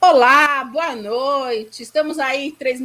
[0.00, 1.82] Olá, boa noite.
[1.82, 2.82] Estamos aí três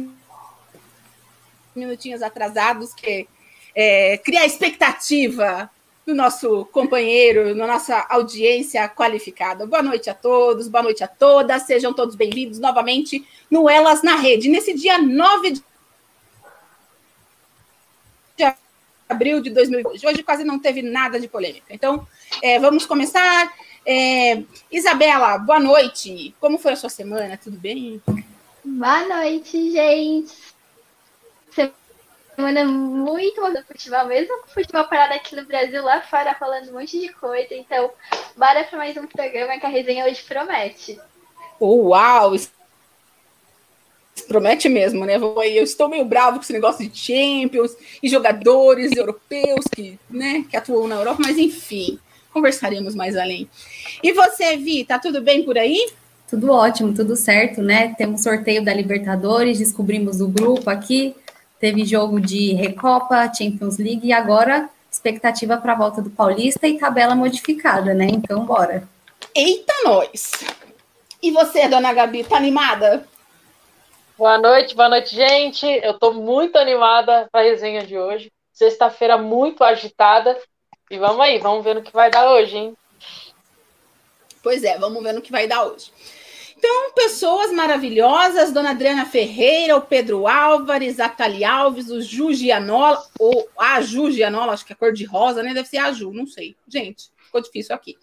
[1.74, 3.28] minutinhos atrasados, que
[3.74, 5.70] é, cria expectativa
[6.06, 9.66] no nosso companheiro, na nossa audiência qualificada.
[9.66, 14.16] Boa noite a todos, boa noite a todas, sejam todos bem-vindos novamente no Elas na
[14.16, 15.62] Rede, nesse dia 9
[18.36, 18.54] de
[19.08, 20.06] abril de 2020.
[20.06, 21.66] Hoje quase não teve nada de polêmica.
[21.70, 22.06] Então,
[22.42, 23.52] é, vamos começar.
[23.84, 26.34] É, Isabela, boa noite.
[26.40, 27.36] Como foi a sua semana?
[27.36, 28.00] Tudo bem?
[28.64, 30.32] Boa noite, gente.
[32.34, 36.34] Semana muito boa do futebol, mesmo com o futebol parado aqui no Brasil, lá fora
[36.34, 37.54] falando um monte de coisa.
[37.54, 37.90] Então,
[38.36, 40.98] bora para mais um programa que a resenha hoje promete.
[41.60, 42.32] Uau!
[44.28, 45.16] Promete mesmo, né?
[45.16, 50.56] Eu estou meio bravo com esse negócio de Champions e jogadores europeus que, né, que
[50.56, 51.98] atuam na Europa, mas enfim,
[52.32, 53.48] conversaremos mais além.
[54.02, 55.90] E você, Vi, tá tudo bem por aí?
[56.28, 57.94] Tudo ótimo, tudo certo, né?
[57.96, 61.14] Temos sorteio da Libertadores, descobrimos o grupo aqui,
[61.60, 66.78] teve jogo de Recopa, Champions League e agora expectativa para a volta do Paulista e
[66.78, 68.06] tabela modificada, né?
[68.10, 68.86] Então, bora.
[69.34, 70.32] Eita, nós!
[71.22, 73.06] E você, dona Gabi, tá animada?
[74.18, 75.66] Boa noite, boa noite, gente.
[75.66, 78.30] Eu estou muito animada para a resenha de hoje.
[78.52, 80.36] Sexta-feira muito agitada.
[80.90, 82.76] E vamos aí, vamos ver no que vai dar hoje, hein?
[84.42, 85.92] Pois é, vamos ver no que vai dar hoje.
[86.56, 93.02] Então, pessoas maravilhosas, Dona Adriana Ferreira, o Pedro Álvares, a Thalie Alves, o Ju Gianola,
[93.18, 95.54] ou a Ju Gianola, acho que é cor de rosa, né?
[95.54, 96.54] Deve ser a Ju, não sei.
[96.68, 97.96] Gente, ficou difícil aqui.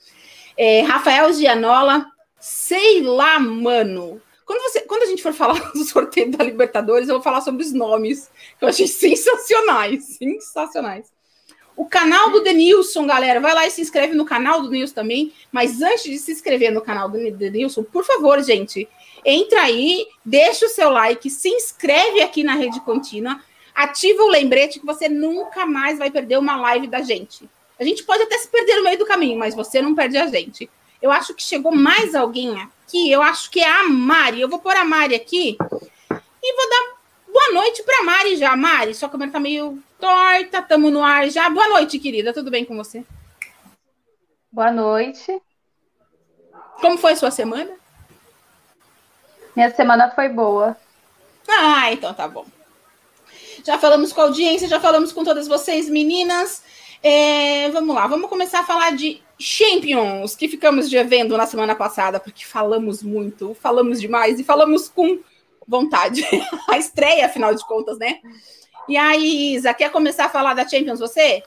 [0.57, 2.05] É, Rafael Gianola,
[2.37, 4.21] sei lá, mano.
[4.45, 7.63] Quando, você, quando a gente for falar do sorteio da Libertadores, eu vou falar sobre
[7.63, 11.13] os nomes, que eu achei sensacionais, sensacionais.
[11.79, 15.31] O canal do Denilson, galera, vai lá e se inscreve no canal do Denilson também.
[15.49, 18.85] Mas antes de se inscrever no canal do Denilson, por favor, gente,
[19.23, 23.41] entra aí, deixa o seu like, se inscreve aqui na Rede Contínua,
[23.73, 27.49] ativa o lembrete que você nunca mais vai perder uma live da gente.
[27.79, 30.27] A gente pode até se perder no meio do caminho, mas você não perde a
[30.27, 30.69] gente.
[31.01, 33.09] Eu acho que chegou mais alguém aqui.
[33.09, 34.41] Eu acho que é a Mari.
[34.41, 36.98] Eu vou pôr a Mari aqui e vou dar
[37.31, 38.55] boa noite para Mari já.
[38.55, 41.49] Mari, sua câmera tá meio torta, estamos no ar já.
[41.49, 42.33] Boa noite, querida.
[42.33, 43.03] Tudo bem com você?
[44.51, 45.41] Boa noite.
[46.81, 47.71] Como foi a sua semana?
[49.55, 50.77] Minha semana foi boa.
[51.47, 52.45] Ah, então tá bom.
[53.63, 56.63] Já falamos com a audiência, já falamos com todas vocês, meninas.
[57.03, 62.19] É, vamos lá, vamos começar a falar de Champions, que ficamos devendo na semana passada,
[62.19, 65.19] porque falamos muito, falamos demais e falamos com
[65.69, 66.25] vontade.
[66.67, 68.19] a estreia, afinal de contas, né?
[68.87, 71.43] E aí, Isa, quer começar a falar da Champions você?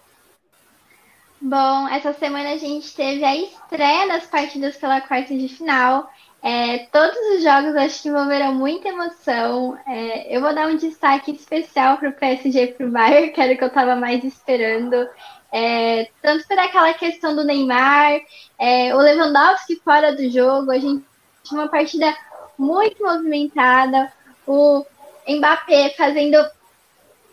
[1.40, 6.08] Bom, essa semana a gente teve a estreia das partidas pela quarta de final.
[6.40, 9.76] É, todos os jogos acho que envolveram muita emoção.
[9.86, 13.40] É, eu vou dar um destaque especial para o PSG e para o Bayern, que
[13.40, 15.08] era o que eu estava mais esperando.
[15.50, 18.20] É, tanto por aquela questão do Neymar,
[18.58, 21.04] é, o Lewandowski fora do jogo, a gente
[21.42, 22.14] tinha uma partida
[22.58, 24.12] muito movimentada,
[24.46, 24.84] o
[25.28, 26.38] Mbappé fazendo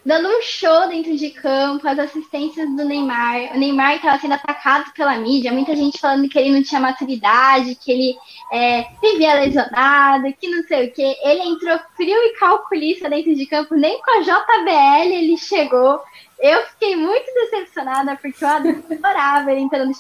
[0.06, 3.53] dando um show dentro de campo, as assistências do Neymar.
[3.53, 7.75] O Neymar estava sendo atacado pela mídia, muita gente falando que ele não tinha maturidade,
[7.75, 8.18] que ele
[8.52, 11.18] é, vivia lesionado, que não sei o que.
[11.22, 16.02] Ele entrou frio e calculista dentro de campo, nem com a JBL ele chegou.
[16.40, 19.91] Eu fiquei muito decepcionada, porque eu adorava ele entrando,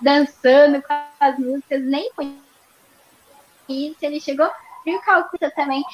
[0.00, 2.32] dançando com as músicas, nem foi
[3.68, 3.96] isso.
[4.00, 4.48] Ele chegou
[4.88, 5.84] frio calculista também,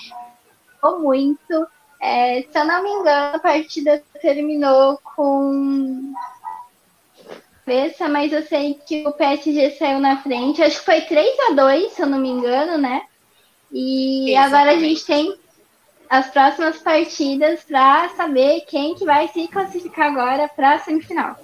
[0.75, 1.67] ficou muito.
[2.01, 6.13] É, se eu não me engano, a partida terminou com
[7.65, 10.63] cabeça, mas eu sei que o PSG saiu na frente.
[10.63, 13.03] Acho que foi 3 a 2 se eu não me engano, né?
[13.73, 14.55] E Exatamente.
[14.55, 15.35] agora a gente tem
[16.09, 21.37] as próximas partidas para saber quem que vai se classificar agora para a semifinal.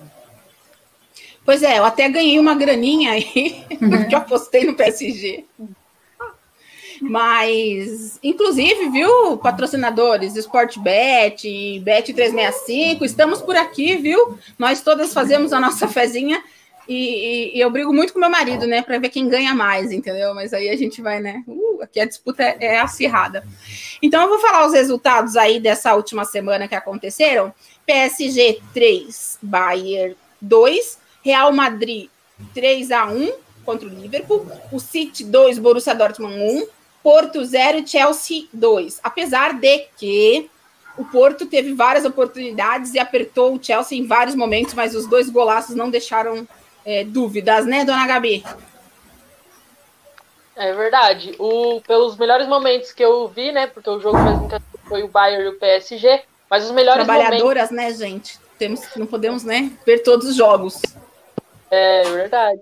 [1.42, 3.88] Pois é, eu até ganhei uma graninha aí, uhum.
[3.90, 5.46] porque eu apostei no PSG.
[7.00, 14.38] Mas, inclusive, viu, patrocinadores, Sportbet, Bet365, estamos por aqui, viu?
[14.58, 16.42] Nós todas fazemos a nossa fezinha
[16.90, 19.92] e, e, e, eu brigo muito com meu marido, né, para ver quem ganha mais,
[19.92, 20.34] entendeu?
[20.34, 21.44] Mas aí a gente vai, né?
[21.46, 23.44] Uh, aqui a disputa é, é acirrada.
[24.02, 27.54] Então eu vou falar os resultados aí dessa última semana que aconteceram.
[27.86, 32.08] PSG 3, Bayern 2, Real Madrid
[32.54, 33.32] 3 a 1
[33.64, 36.66] contra o Liverpool, o City 2, Borussia Dortmund 1,
[37.02, 39.00] Porto 0, Chelsea 2.
[39.02, 40.50] Apesar de que
[40.98, 45.30] o Porto teve várias oportunidades e apertou o Chelsea em vários momentos, mas os dois
[45.30, 46.46] golaços não deixaram
[46.84, 48.44] é, dúvidas, né, dona Gabi?
[50.56, 51.34] É verdade.
[51.38, 53.66] O, pelos melhores momentos que eu vi, né?
[53.66, 54.18] Porque o jogo
[54.86, 57.98] foi o Bayern e o PSG, mas os melhores Trabalhadoras, momentos...
[57.98, 58.38] né, gente?
[58.58, 60.82] Temos, não podemos, né, ver todos os jogos.
[61.70, 62.60] É verdade.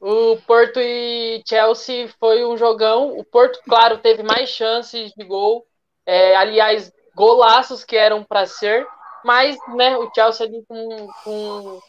[0.00, 3.18] O Porto e Chelsea foi um jogão.
[3.18, 5.66] O Porto, claro, teve mais chances de gol.
[6.06, 8.86] É, aliás, golaços que eram para ser.
[9.22, 11.80] Mas, né, o Chelsea ali com, com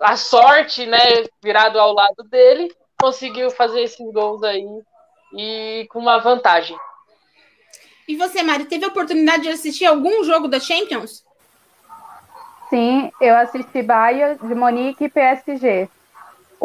[0.00, 0.98] a sorte, né,
[1.42, 4.66] virado ao lado dele, conseguiu fazer esses gols aí
[5.36, 6.76] e com uma vantagem.
[8.08, 11.24] E você, Mari, teve a oportunidade de assistir algum jogo da Champions?
[12.70, 15.88] Sim, eu assisti Bayern, de Monique e PSG.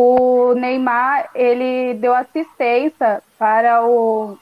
[0.01, 4.39] O Neymar, ele deu assistência para o.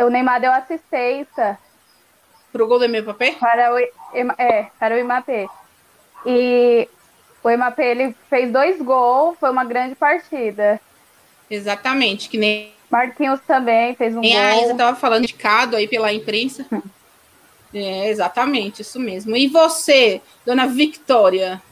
[0.00, 1.56] O Neymar deu assistência.
[2.50, 3.36] Para o gol do Mbappé?
[3.38, 3.78] Para o,
[4.36, 5.46] é, para o Mbappé.
[6.26, 6.88] E
[7.40, 10.80] o Mbappé, ele fez dois gols, foi uma grande partida.
[11.48, 12.74] Exatamente, que nem.
[12.90, 14.42] Marquinhos também fez um nem gol.
[14.42, 16.66] A Isa estava falando indicado aí pela imprensa.
[17.72, 19.36] é, exatamente, isso mesmo.
[19.36, 21.62] E você, dona Victoria?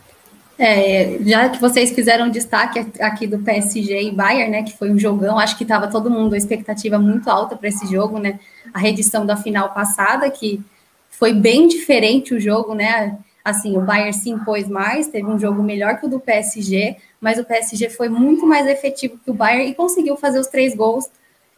[0.58, 4.98] É, já que vocês fizeram destaque aqui do PSG e Bayern, né, que foi um
[4.98, 8.40] jogão, acho que estava todo mundo a expectativa muito alta para esse jogo, né?
[8.72, 10.62] A reedição da final passada, que
[11.10, 13.18] foi bem diferente o jogo, né?
[13.44, 17.38] Assim, o Bayern se impôs mais, teve um jogo melhor que o do PSG, mas
[17.38, 21.08] o PSG foi muito mais efetivo que o Bayern e conseguiu fazer os três gols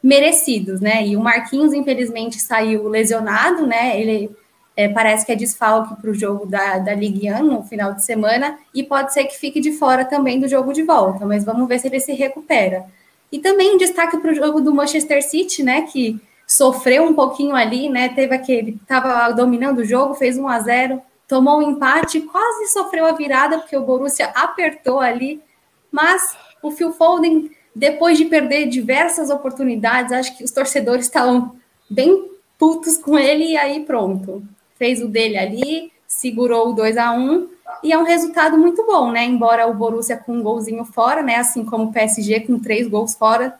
[0.02, 1.06] merecidos, né?
[1.06, 4.00] E o Marquinhos, infelizmente, saiu lesionado, né?
[4.00, 4.30] Ele
[4.78, 8.04] é, parece que é desfalque para o jogo da, da Ligue 1 no final de
[8.04, 11.66] semana e pode ser que fique de fora também do jogo de volta, mas vamos
[11.66, 12.86] ver se ele se recupera.
[13.32, 17.88] E também destaque para o jogo do Manchester City, né, que sofreu um pouquinho ali,
[17.88, 22.68] né, teve aquele, estava dominando o jogo, fez 1 a 0 tomou um empate, quase
[22.68, 25.42] sofreu a virada, porque o Borussia apertou ali,
[25.90, 31.56] mas o Phil Foden, depois de perder diversas oportunidades, acho que os torcedores estavam
[31.90, 34.42] bem putos com ele e aí pronto
[34.78, 37.48] fez o dele ali, segurou o 2 a 1
[37.82, 39.24] e é um resultado muito bom, né?
[39.24, 41.36] Embora o Borussia com um golzinho fora, né?
[41.36, 43.54] Assim como o PSG com três gols fora,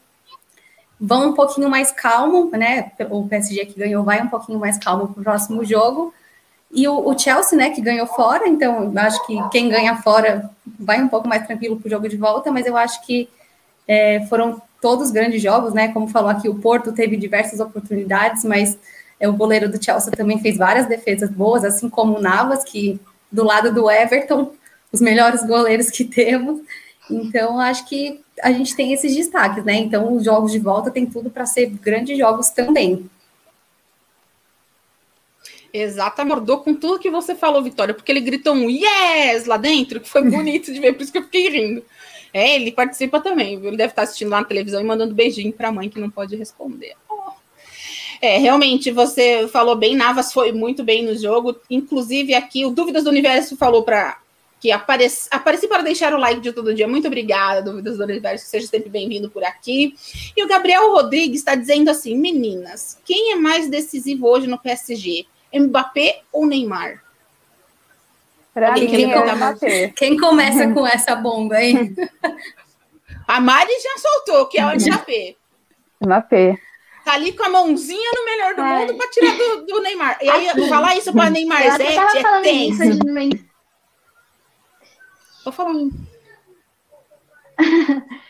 [1.01, 2.93] vão um pouquinho mais calmo, né?
[3.11, 6.13] O PSG que ganhou vai um pouquinho mais calmo para o próximo jogo.
[6.71, 11.03] E o, o, Chelsea, né, que ganhou fora, então acho que quem ganha fora vai
[11.03, 13.27] um pouco mais tranquilo para o jogo de volta, mas eu acho que
[13.87, 15.89] é, foram todos grandes jogos, né?
[15.89, 18.79] Como falou aqui, o Porto teve diversas oportunidades, mas
[19.21, 23.01] é, o goleiro do Chelsea também fez várias defesas boas, assim como o Navas, que
[23.31, 24.53] do lado do Everton,
[24.93, 26.61] os melhores goleiros que temos.
[27.11, 29.75] Então, acho que a gente tem esses destaques, né?
[29.75, 33.09] Então, os jogos de volta tem tudo para ser grandes jogos também.
[35.73, 40.01] Exatamente, mordou com tudo que você falou, Vitória, porque ele gritou um yes lá dentro,
[40.01, 41.85] que foi bonito de ver, por isso que eu fiquei rindo.
[42.33, 43.69] É, ele participa também, viu?
[43.69, 46.11] Ele deve estar assistindo lá na televisão e mandando beijinho para a mãe que não
[46.11, 46.95] pode responder.
[48.21, 51.57] É, realmente, você falou bem, Navas foi muito bem no jogo.
[51.71, 54.19] Inclusive, aqui, o Dúvidas do Universo falou para
[54.61, 56.89] que apareci, apareci para deixar o like de todo dia.
[56.89, 59.95] Muito obrigada, Dúvidas do Universo, seja sempre bem-vindo por aqui.
[60.37, 65.25] E o Gabriel Rodrigues está dizendo assim: meninas, quem é mais decisivo hoje no PSG?
[65.55, 67.03] Mbappé ou Neymar?
[68.53, 71.95] Pra mim, quem, é quem começa com essa bomba aí?
[73.29, 75.37] A Mari já soltou, que é o Mbappé.
[76.01, 76.59] Mbappé
[77.09, 80.19] tá ali com a mãozinha no melhor do mundo para tirar do, do, Neymar.
[80.21, 82.83] E aí, assim, falar isso para Neymar Zete é tenso.
[85.43, 85.73] Vou falar.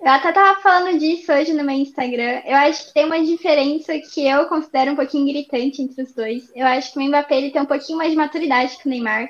[0.00, 2.40] Eu até tava falando disso hoje no meu Instagram.
[2.46, 6.50] Eu acho que tem uma diferença que eu considero um pouquinho gritante entre os dois.
[6.56, 9.28] Eu acho que o Mbappé ele tem um pouquinho mais de maturidade que o Neymar.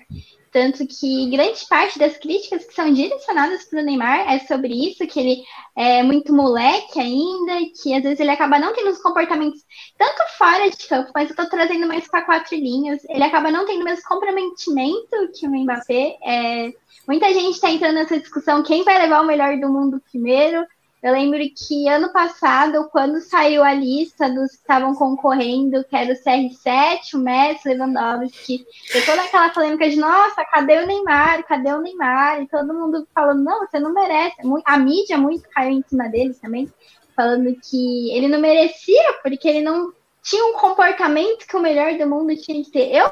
[0.52, 5.06] Tanto que grande parte das críticas que são direcionadas para o Neymar é sobre isso,
[5.06, 5.42] que ele
[5.76, 9.60] é muito moleque ainda, que às vezes ele acaba não tendo os comportamentos
[9.96, 13.00] tanto fora de campo, mas eu estou trazendo mais para quatro linhas.
[13.08, 16.18] Ele acaba não tendo o mesmo comprometimento que o Mbappé.
[16.24, 16.72] É,
[17.06, 20.66] muita gente está entrando nessa discussão quem vai levar o melhor do mundo primeiro.
[21.02, 26.12] Eu lembro que ano passado, quando saiu a lista dos que estavam concorrendo, que era
[26.12, 31.42] o CR7, o Messi, Lewandowski, e toda aquela polêmica de, nossa, cadê o Neymar?
[31.46, 32.42] Cadê o Neymar?
[32.42, 34.36] E todo mundo falando, não, você não merece.
[34.66, 36.70] A mídia muito caiu em cima dele também,
[37.16, 42.06] falando que ele não merecia, porque ele não tinha um comportamento que o melhor do
[42.06, 42.94] mundo tinha que ter.
[42.94, 43.10] Eu,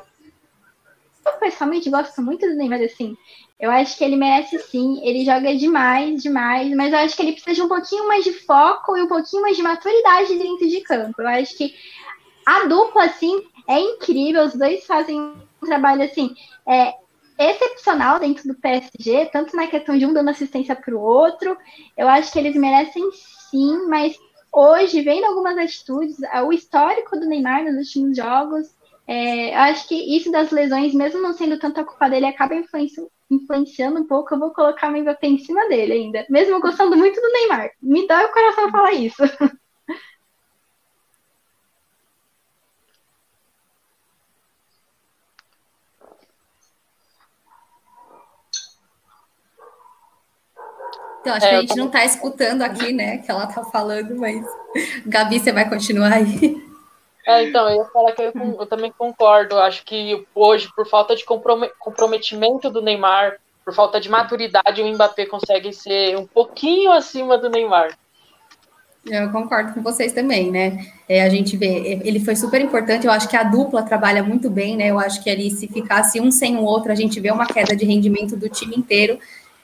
[1.25, 3.16] eu pessoalmente gosto muito do Neymar, assim.
[3.59, 7.33] Eu acho que ele merece sim, ele joga demais, demais, mas eu acho que ele
[7.33, 10.81] precisa de um pouquinho mais de foco e um pouquinho mais de maturidade dentro de
[10.83, 11.21] campo.
[11.21, 11.75] Eu acho que
[12.47, 16.35] a dupla, assim, é incrível, os dois fazem um trabalho, assim,
[16.67, 16.95] é,
[17.38, 21.57] excepcional dentro do PSG, tanto na questão de um dando assistência para o outro.
[21.97, 23.05] Eu acho que eles merecem
[23.50, 24.17] sim, mas
[24.53, 28.69] hoje, vendo algumas atitudes, o histórico do Neymar nos últimos jogos,
[29.07, 33.11] é, eu acho que isso das lesões, mesmo não sendo tanta culpa dele, acaba influenciando,
[33.30, 34.35] influenciando um pouco.
[34.35, 37.70] Eu vou colocar o Mbappé em cima dele ainda, mesmo gostando muito do Neymar.
[37.82, 39.23] Me dói o coração falar isso.
[51.20, 54.16] Então, acho é, que a gente não está escutando aqui, né, que ela está falando,
[54.16, 54.47] mas
[55.04, 56.68] Gabi, você vai continuar aí.
[57.28, 59.58] É, então, eu ia falar que eu, eu, também concordo.
[59.58, 65.26] Acho que hoje, por falta de comprometimento do Neymar, por falta de maturidade, o Mbappé
[65.26, 67.99] consegue ser um pouquinho acima do Neymar.
[69.04, 70.87] Eu concordo com vocês também, né?
[71.06, 73.06] É, a gente vê, ele foi super importante.
[73.06, 74.87] Eu acho que a dupla trabalha muito bem, né?
[74.87, 77.76] Eu acho que ali, se ficasse um sem o outro, a gente vê uma queda
[77.76, 79.18] de rendimento do time inteiro.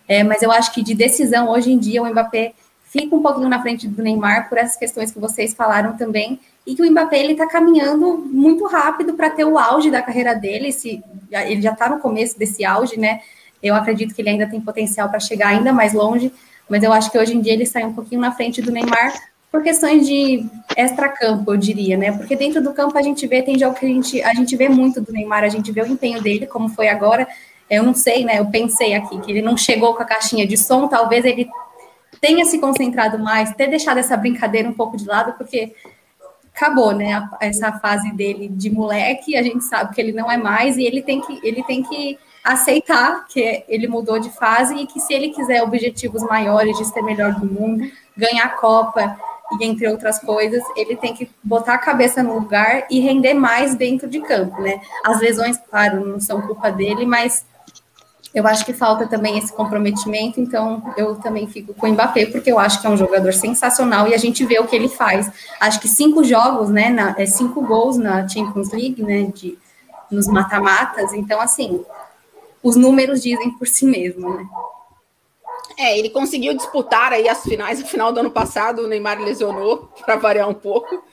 [0.06, 2.52] É, mas eu acho que de decisão, hoje em dia, o Mbappé
[2.82, 6.74] fica um pouquinho na frente do Neymar por essas questões que vocês falaram também, e
[6.74, 10.70] que o Mbappé ele está caminhando muito rápido para ter o auge da carreira dele.
[11.30, 13.20] Ele já está no começo desse auge, né?
[13.62, 16.32] Eu acredito que ele ainda tem potencial para chegar ainda mais longe,
[16.68, 19.12] mas eu acho que hoje em dia ele sai um pouquinho na frente do Neymar
[19.50, 20.44] por questões de
[20.76, 22.10] extra-campo, eu diria, né?
[22.10, 24.68] Porque dentro do campo a gente vê, tem jogo que a gente, a gente vê
[24.68, 27.28] muito do Neymar, a gente vê o empenho dele, como foi agora,
[27.70, 28.40] eu não sei, né?
[28.40, 31.48] Eu pensei aqui que ele não chegou com a caixinha de som, talvez ele
[32.20, 35.72] tenha se concentrado mais, ter deixado essa brincadeira um pouco de lado, porque
[36.54, 37.28] acabou, né?
[37.40, 41.02] Essa fase dele de moleque, a gente sabe que ele não é mais e ele
[41.02, 45.30] tem que ele tem que aceitar que ele mudou de fase e que se ele
[45.30, 49.16] quiser objetivos maiores de ser melhor do mundo, ganhar a Copa
[49.52, 53.74] e entre outras coisas, ele tem que botar a cabeça no lugar e render mais
[53.74, 54.80] dentro de campo, né?
[55.04, 57.44] As lesões, claro, não são culpa dele, mas
[58.34, 62.50] eu acho que falta também esse comprometimento, então eu também fico com o Mbappé, porque
[62.50, 65.30] eu acho que é um jogador sensacional e a gente vê o que ele faz.
[65.60, 69.56] Acho que cinco jogos, né, na, é cinco gols na Champions League, né, de,
[70.10, 71.84] nos mata-matas, então, assim,
[72.60, 74.44] os números dizem por si mesmo, né.
[75.78, 79.88] É, ele conseguiu disputar aí as finais, no final do ano passado o Neymar lesionou,
[80.04, 81.04] para variar um pouco,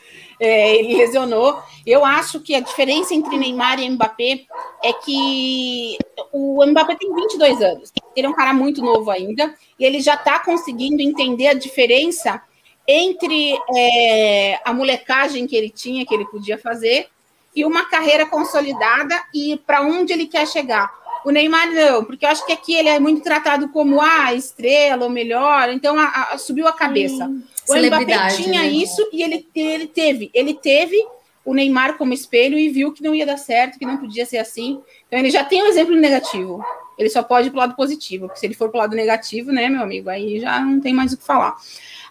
[0.41, 1.61] é, ele lesionou.
[1.85, 4.41] Eu acho que a diferença entre Neymar e Mbappé
[4.83, 5.97] é que
[6.33, 7.93] o Mbappé tem 22 anos.
[8.15, 12.41] Ele é um cara muito novo ainda e ele já está conseguindo entender a diferença
[12.87, 17.07] entre é, a molecagem que ele tinha, que ele podia fazer,
[17.55, 20.91] e uma carreira consolidada e para onde ele quer chegar.
[21.23, 24.33] O Neymar não, porque eu acho que aqui ele é muito tratado como a ah,
[24.33, 27.27] estrela, ou melhor, então a, a, subiu a cabeça.
[27.27, 27.43] Sim.
[27.67, 28.67] O Mbappé tinha né?
[28.67, 30.31] isso e ele, ele teve.
[30.33, 30.97] Ele teve
[31.45, 34.37] o Neymar como espelho e viu que não ia dar certo, que não podia ser
[34.37, 34.81] assim.
[35.07, 36.63] Então ele já tem um exemplo negativo.
[36.97, 38.95] Ele só pode ir para o lado positivo, porque se ele for para o lado
[38.95, 41.55] negativo, né, meu amigo, aí já não tem mais o que falar.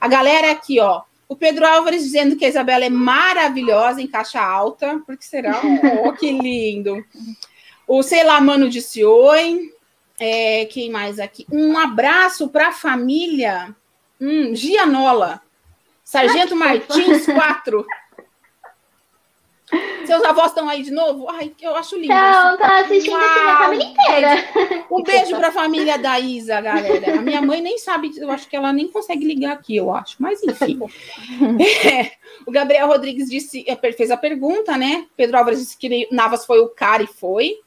[0.01, 1.03] A galera aqui, ó.
[1.29, 5.61] O Pedro Álvares dizendo que a Isabela é maravilhosa em caixa alta, porque será?
[6.05, 7.05] Oh, que lindo.
[7.93, 9.75] O Sei lá, Mano disse oi.
[10.17, 11.45] É, quem mais aqui?
[11.51, 13.75] Um abraço para a família
[14.21, 15.43] Hum, Gianola.
[16.05, 17.85] Sargento Martins 4.
[20.07, 21.29] Seus avós estão aí de novo?
[21.31, 22.15] Ai, eu acho lindo.
[22.15, 23.25] Não, tá assistindo Uau.
[23.25, 24.85] assim a família inteira.
[24.89, 27.19] Um beijo para a família da Isa, galera.
[27.19, 30.15] A minha mãe nem sabe, eu acho que ela nem consegue ligar aqui, eu acho.
[30.21, 30.79] Mas enfim.
[31.85, 32.13] É,
[32.47, 35.07] o Gabriel Rodrigues disse, é, fez a pergunta, né?
[35.17, 37.59] Pedro Álvares disse que Navas foi o cara e foi.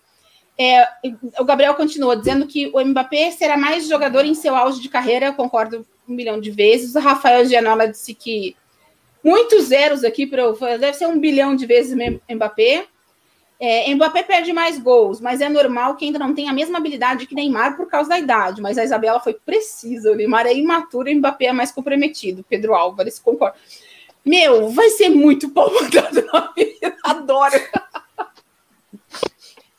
[0.58, 0.88] É,
[1.40, 5.28] o Gabriel continua dizendo que o Mbappé será mais jogador em seu auge de carreira,
[5.28, 6.96] eu concordo um milhão de vezes.
[6.96, 8.56] O Rafael Gianola disse que
[9.24, 11.98] muitos zeros aqui para deve ser um bilhão de vezes
[12.30, 12.86] Mbappé.
[13.60, 17.26] É, Mbappé perde mais gols, mas é normal que ainda não tenha a mesma habilidade
[17.26, 18.62] que Neymar por causa da idade.
[18.62, 20.12] Mas a Isabela foi precisa.
[20.12, 22.46] O Neymar é imaturo e Mbappé é mais comprometido.
[22.48, 23.58] Pedro Álvares, concordo.
[24.26, 26.94] Meu, vai ser muito pau na vida.
[27.04, 27.56] Adoro.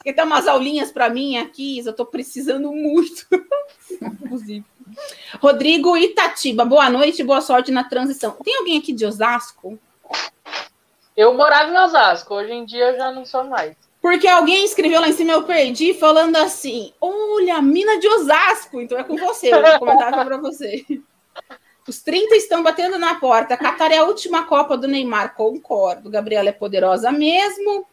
[0.04, 1.78] Quer dar umas aulinhas para mim aqui?
[1.78, 3.26] Eu estou precisando muito.
[3.90, 4.62] Inclusive.
[5.40, 8.32] Rodrigo Itatiba, boa noite, boa sorte na transição.
[8.44, 9.78] Tem alguém aqui de Osasco?
[11.16, 13.74] Eu morava em Osasco, hoje em dia eu já não sou mais.
[14.02, 18.82] Porque alguém escreveu lá em cima, eu perdi, falando assim: olha, mina de Osasco.
[18.82, 20.84] Então é com você, eu vou comentar para você.
[21.88, 23.56] Os 30 estão batendo na porta.
[23.56, 26.10] Qatar é a última Copa do Neymar, concordo.
[26.10, 27.86] Gabriela é poderosa mesmo.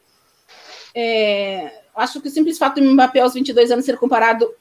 [0.94, 4.52] É, acho que o simples fato do Mbappé aos 22 anos ser comparado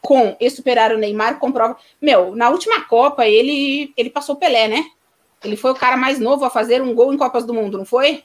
[0.00, 1.76] com e superar o Neymar comprova.
[2.00, 4.84] Meu, na última Copa ele ele passou Pelé, né?
[5.44, 7.84] Ele foi o cara mais novo a fazer um gol em Copas do Mundo, não
[7.84, 8.24] foi?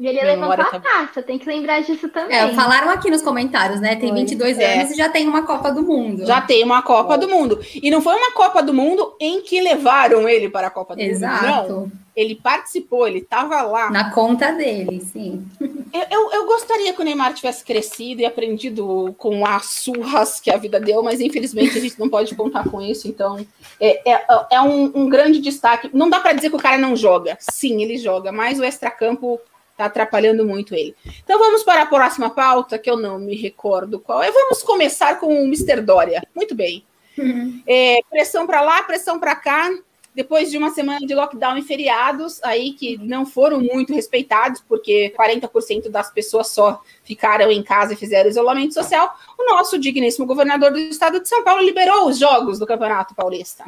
[0.00, 0.80] E ele levantou a tá...
[0.80, 2.34] taça, tem que lembrar disso também.
[2.34, 3.96] É, falaram aqui nos comentários, né?
[3.96, 4.80] Tem 22 é.
[4.80, 6.24] anos e já tem uma Copa do Mundo.
[6.24, 7.60] Já tem uma Copa do Mundo.
[7.74, 11.02] E não foi uma Copa do Mundo em que levaram ele para a Copa do
[11.02, 11.44] Exato.
[11.44, 11.92] Mundo, não.
[12.16, 13.90] Ele participou, ele estava lá.
[13.90, 15.44] Na conta dele, sim.
[15.92, 20.50] Eu, eu, eu, gostaria que o Neymar tivesse crescido e aprendido com as surras que
[20.50, 23.06] a vida deu, mas infelizmente a gente não pode contar com isso.
[23.06, 23.44] Então,
[23.78, 25.90] é, é, é um, um grande destaque.
[25.92, 27.36] Não dá para dizer que o cara não joga.
[27.38, 29.40] Sim, ele joga, mas o extracampo
[29.80, 30.94] Está atrapalhando muito ele.
[31.24, 34.30] Então vamos para a próxima pauta, que eu não me recordo qual é.
[34.30, 35.80] Vamos começar com o Mr.
[35.80, 36.22] Dória.
[36.36, 36.84] Muito bem.
[37.16, 37.62] Uhum.
[37.66, 39.70] É, pressão para lá, pressão para cá.
[40.14, 45.14] Depois de uma semana de lockdown e feriados, aí que não foram muito respeitados, porque
[45.16, 50.72] 40% das pessoas só ficaram em casa e fizeram isolamento social, o nosso digníssimo governador
[50.72, 53.64] do estado de São Paulo liberou os jogos do Campeonato Paulista.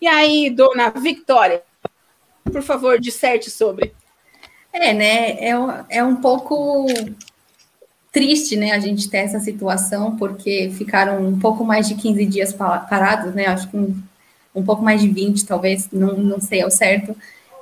[0.00, 1.62] E aí, dona Victoria,
[2.50, 3.92] por favor, disserte sobre.
[4.74, 5.30] É, né?
[5.38, 5.52] É,
[5.88, 6.86] é um pouco
[8.10, 12.52] triste, né, a gente ter essa situação, porque ficaram um pouco mais de 15 dias
[12.52, 13.46] parados, né?
[13.46, 13.96] Acho que um,
[14.54, 17.16] um pouco mais de 20, talvez, não, não sei ao certo.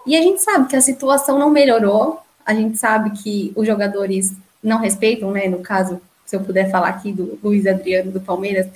[0.07, 4.35] E a gente sabe que a situação não melhorou, a gente sabe que os jogadores
[4.63, 5.49] não respeitam, né?
[5.49, 8.67] No caso, se eu puder falar aqui do Luiz Adriano do Palmeiras,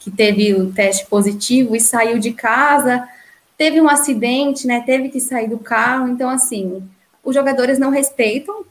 [0.00, 3.08] que teve o teste positivo e saiu de casa,
[3.56, 4.82] teve um acidente, né?
[4.84, 6.82] Teve que sair do carro, então assim
[7.24, 8.64] os jogadores não respeitam.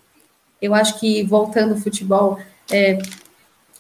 [0.61, 2.39] Eu acho que voltando ao futebol,
[2.71, 2.99] é,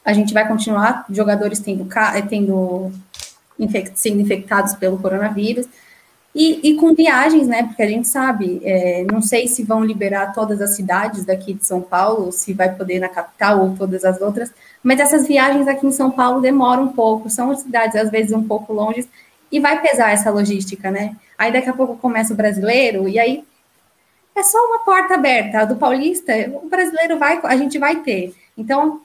[0.03, 2.91] a gente vai continuar jogadores tendo, é, tendo
[3.59, 5.67] infect, sendo infectados pelo coronavírus.
[6.35, 7.61] E, e, com viagens, né?
[7.61, 11.63] Porque a gente sabe, é, não sei se vão liberar todas as cidades daqui de
[11.63, 14.51] São Paulo, se vai poder na capital ou todas as outras,
[14.81, 18.43] mas essas viagens aqui em São Paulo demoram um pouco, são cidades às vezes um
[18.43, 19.07] pouco longe,
[19.51, 21.15] e vai pesar essa logística, né?
[21.37, 23.43] Aí daqui a pouco começa o brasileiro, e aí
[24.35, 25.59] é só uma porta aberta.
[25.59, 28.33] A do Paulista, o brasileiro vai, a gente vai ter.
[28.57, 29.01] Então,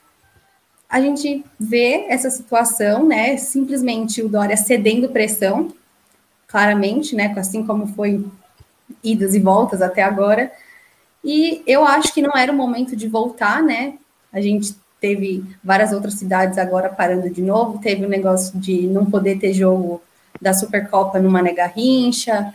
[0.89, 3.37] a gente vê essa situação, né?
[3.37, 5.73] Simplesmente o Dória cedendo pressão,
[6.47, 7.33] claramente, né?
[7.37, 8.25] Assim como foi
[9.05, 10.51] idas e voltas até agora.
[11.23, 13.95] E eu acho que não era o momento de voltar, né?
[14.33, 17.79] A gente teve várias outras cidades agora parando de novo.
[17.79, 20.01] Teve o negócio de não poder ter jogo
[20.41, 22.55] da Supercopa no Mané Garrincha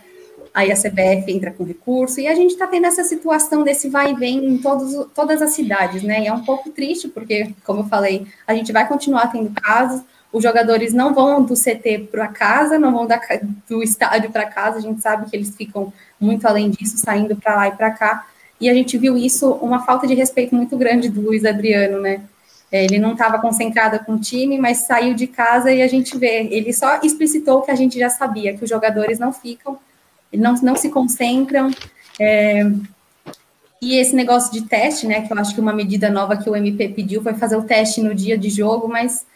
[0.54, 4.12] aí a CBF entra com recurso, e a gente está tendo essa situação desse vai
[4.12, 6.22] e vem em todos, todas as cidades, né?
[6.22, 10.02] E é um pouco triste, porque, como eu falei, a gente vai continuar tendo casos,
[10.32, 13.20] os jogadores não vão do CT para casa, não vão da,
[13.68, 17.56] do estádio para casa, a gente sabe que eles ficam muito além disso, saindo para
[17.56, 18.26] lá e para cá,
[18.60, 22.22] e a gente viu isso, uma falta de respeito muito grande do Luiz Adriano, né?
[22.70, 26.16] É, ele não estava concentrado com o time, mas saiu de casa e a gente
[26.16, 29.78] vê, ele só explicitou o que a gente já sabia, que os jogadores não ficam
[30.36, 31.70] não, não se concentram.
[32.18, 32.62] É,
[33.80, 36.56] e esse negócio de teste, né, que eu acho que uma medida nova que o
[36.56, 39.26] MP pediu foi fazer o teste no dia de jogo, mas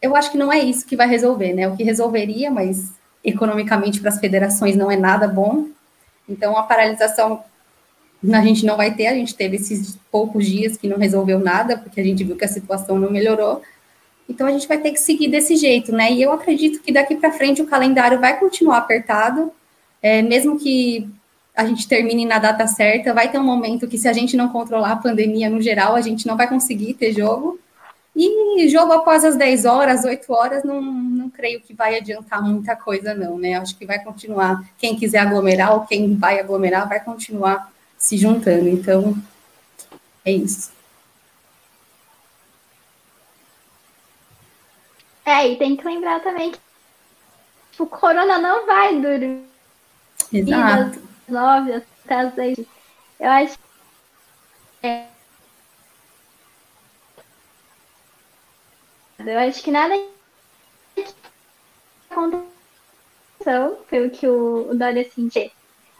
[0.00, 1.68] eu acho que não é isso que vai resolver, né?
[1.68, 2.92] O que resolveria, mas
[3.24, 5.66] economicamente para as federações não é nada bom.
[6.28, 7.42] Então a paralisação
[8.32, 11.76] a gente não vai ter, a gente teve esses poucos dias que não resolveu nada,
[11.76, 13.62] porque a gente viu que a situação não melhorou.
[14.28, 16.12] Então a gente vai ter que seguir desse jeito, né?
[16.12, 19.52] E eu acredito que daqui para frente o calendário vai continuar apertado,
[20.02, 21.08] é, mesmo que
[21.54, 24.48] a gente termine na data certa, vai ter um momento que, se a gente não
[24.48, 27.58] controlar a pandemia no geral, a gente não vai conseguir ter jogo.
[28.16, 32.74] E jogo após as 10 horas, 8 horas, não, não creio que vai adiantar muita
[32.74, 33.54] coisa, não, né?
[33.54, 34.64] Acho que vai continuar.
[34.78, 38.68] Quem quiser aglomerar ou quem vai aglomerar vai continuar se juntando.
[38.68, 39.16] Então,
[40.24, 40.72] é isso.
[45.24, 46.52] É, e tem que lembrar também
[47.72, 49.49] que o corona não vai durar
[50.32, 51.00] Exato.
[51.00, 52.58] das nove até as dez.
[53.18, 53.58] Eu acho
[54.82, 55.06] é,
[59.26, 59.94] eu acho que nada
[62.10, 65.50] aconteceu pelo que o, o Dória sentiu.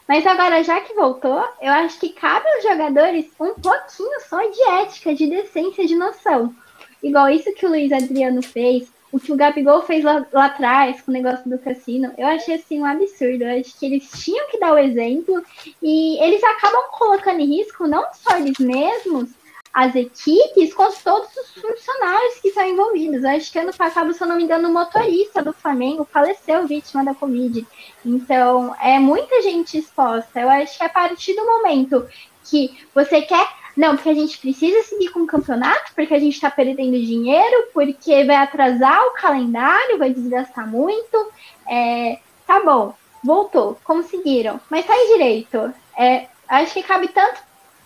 [0.07, 4.61] Mas agora, já que voltou, eu acho que cabe aos jogadores um pouquinho só de
[4.81, 6.53] ética, de decência, de noção.
[7.01, 11.01] Igual isso que o Luiz Adriano fez, o que o Gabigol fez lá, lá, atrás
[11.01, 13.43] com o negócio do cassino, eu achei assim um absurdo.
[13.43, 15.43] Eu acho que eles tinham que dar o exemplo
[15.81, 19.29] e eles acabam colocando em risco não só eles mesmos,
[19.73, 23.23] as equipes, quanto todos os funcionários que estão envolvidos.
[23.23, 26.67] Eu acho que ano passado, se eu não me engano, o motorista do Flamengo faleceu
[26.67, 27.65] vítima da Covid.
[28.05, 30.41] Então, é muita gente exposta.
[30.41, 32.05] Eu acho que a partir do momento
[32.43, 36.33] que você quer não, porque a gente precisa seguir com o campeonato, porque a gente
[36.33, 41.31] está perdendo dinheiro, porque vai atrasar o calendário, vai desgastar muito.
[41.67, 44.59] É, tá bom, voltou, conseguiram.
[44.69, 45.73] Mas faz direito.
[45.97, 47.39] É, acho que cabe tanto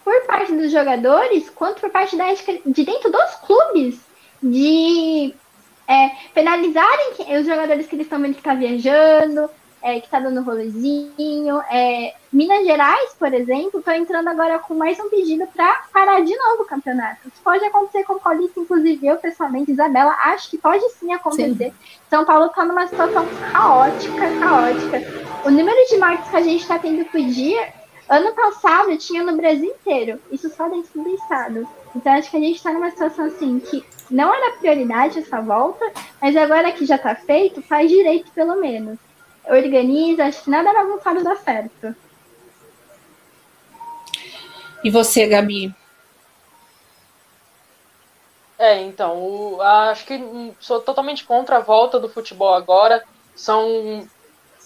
[0.03, 3.99] por parte dos jogadores, quanto por parte da ética de dentro dos clubes,
[4.41, 5.33] de
[5.87, 9.49] é, penalizarem os jogadores que eles estão vendo que está viajando,
[9.85, 11.61] é, que está dando rolezinho.
[11.69, 16.35] É, Minas Gerais, por exemplo, está entrando agora com mais um pedido para parar de
[16.35, 17.27] novo o campeonato.
[17.27, 21.69] Isso pode acontecer com o Paulista, inclusive eu, pessoalmente, Isabela, acho que pode sim acontecer.
[21.69, 21.73] Sim.
[22.09, 25.03] São Paulo está numa situação caótica, caótica.
[25.45, 27.71] O número de mortes que a gente está tendo por dia,
[28.09, 31.67] ano passado tinha no Brasil inteiro, isso só dentro do estado.
[31.95, 35.85] Então acho que a gente está numa situação assim que não era prioridade essa volta,
[36.19, 38.97] mas agora que já está feito, faz direito pelo menos
[39.47, 41.95] organiza, acho que nada bagunçado dá certo.
[44.83, 45.73] E você, Gabi?
[48.57, 53.03] É, então, o, acho que sou totalmente contra a volta do futebol agora.
[53.35, 54.07] São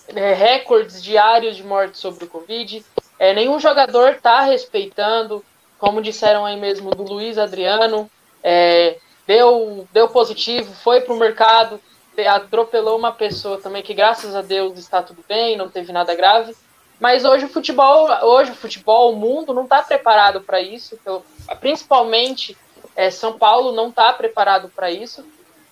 [0.08, 2.86] é, recordes diários de mortes sobre o Covid.
[3.18, 5.44] É, nenhum jogador está respeitando,
[5.78, 8.10] como disseram aí mesmo do Luiz Adriano,
[8.44, 11.80] é, deu, deu positivo, foi para o mercado,
[12.28, 16.56] atropelou uma pessoa também que graças a Deus está tudo bem, não teve nada grave.
[17.00, 20.98] Mas hoje o futebol, hoje o futebol, o mundo não está preparado para isso.
[21.02, 21.24] Então,
[21.60, 22.58] principalmente
[22.96, 25.26] é, São Paulo não está preparado para isso.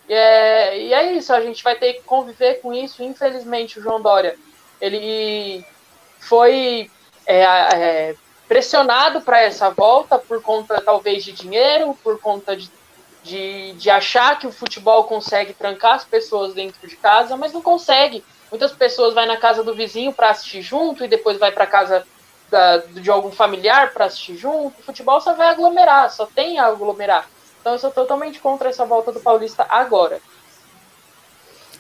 [0.08, 3.04] E é, e é isso, a gente vai ter que conviver com isso.
[3.04, 4.38] Infelizmente, o João Dória
[4.80, 5.66] ele
[6.20, 6.90] foi
[7.26, 8.16] é, é,
[8.48, 12.70] pressionado para essa volta por conta talvez de dinheiro, por conta de
[13.28, 17.62] de, de achar que o futebol consegue trancar as pessoas dentro de casa, mas não
[17.62, 18.24] consegue.
[18.50, 22.08] Muitas pessoas vai na casa do vizinho para assistir junto e depois vai para casa
[22.50, 24.80] da, de algum familiar para assistir junto.
[24.80, 27.30] O futebol só vai aglomerar, só tem a aglomerar.
[27.60, 30.22] Então eu sou totalmente contra essa volta do Paulista agora.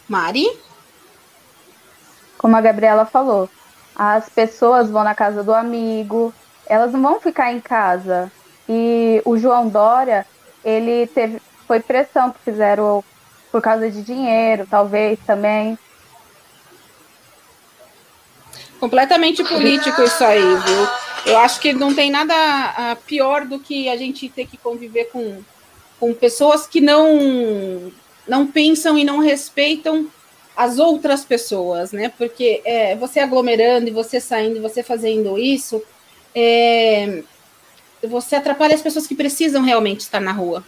[0.07, 0.47] Mari?
[2.37, 3.49] Como a Gabriela falou,
[3.95, 6.33] as pessoas vão na casa do amigo,
[6.65, 8.31] elas não vão ficar em casa.
[8.67, 10.27] E o João Dória,
[10.67, 13.03] ele teve foi pressão que fizeram
[13.51, 15.77] por causa de dinheiro, talvez também.
[18.79, 20.87] Completamente político isso aí, viu?
[21.25, 25.05] Eu acho que não tem nada ah, pior do que a gente ter que conviver
[25.05, 25.41] com,
[25.99, 27.91] com pessoas que não
[28.27, 30.07] não pensam e não respeitam
[30.55, 32.11] as outras pessoas, né?
[32.17, 35.81] Porque é, você aglomerando e você saindo, você fazendo isso,
[36.35, 37.23] é,
[38.03, 40.63] você atrapalha as pessoas que precisam realmente estar na rua.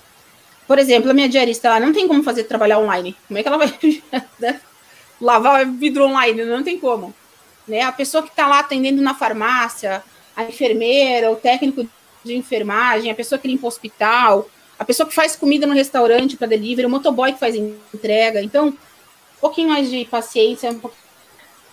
[0.68, 3.16] Por exemplo, a minha diarista, ela não tem como fazer trabalhar online.
[3.28, 3.74] Como é que ela vai
[4.40, 4.62] né?
[5.20, 6.46] lavar vidro online?
[6.46, 7.14] Não tem como.
[7.68, 7.82] Né?
[7.82, 10.04] A pessoa que está lá atendendo na farmácia,
[10.36, 11.88] a enfermeira, o técnico
[12.24, 16.38] de enfermagem, a pessoa que limpa o hospital, a pessoa que faz comida no restaurante
[16.38, 18.42] para delivery, o motoboy que faz entrega.
[18.42, 18.78] Então, um
[19.42, 21.04] pouquinho mais de paciência, um pouquinho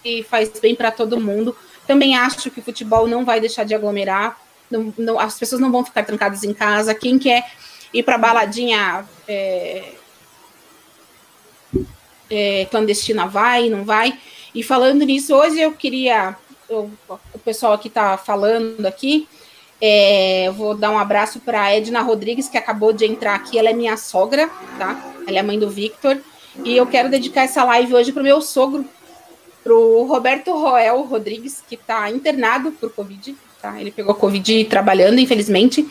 [0.03, 1.57] que faz bem para todo mundo.
[1.87, 4.38] Também acho que o futebol não vai deixar de aglomerar
[4.70, 6.94] não, não, as pessoas não vão ficar trancadas em casa.
[6.94, 7.50] Quem quer
[7.92, 9.92] ir para baladinha é,
[12.31, 14.18] é, clandestina vai, não vai.
[14.55, 16.37] E falando nisso, hoje eu queria.
[16.68, 19.29] Eu, o pessoal aqui está falando aqui.
[19.81, 23.59] É, vou dar um abraço para Edna Rodrigues, que acabou de entrar aqui.
[23.59, 24.48] Ela é minha sogra,
[24.79, 25.14] tá?
[25.26, 26.18] Ela é mãe do Victor.
[26.64, 28.87] E eu quero dedicar essa live hoje para o meu sogro,
[29.62, 33.81] para o Roberto Roel Rodrigues, que está internado por Covid tá?
[33.81, 35.88] Ele pegou Covid trabalhando, infelizmente.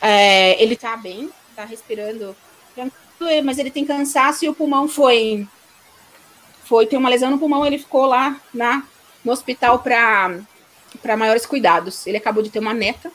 [0.00, 2.36] É, ele tá bem, tá respirando
[2.74, 5.46] tranquilo, mas ele tem cansaço e o pulmão foi.
[6.64, 8.84] Foi ter uma lesão no pulmão, ele ficou lá na,
[9.24, 12.06] no hospital para maiores cuidados.
[12.06, 13.10] Ele acabou de ter uma neta,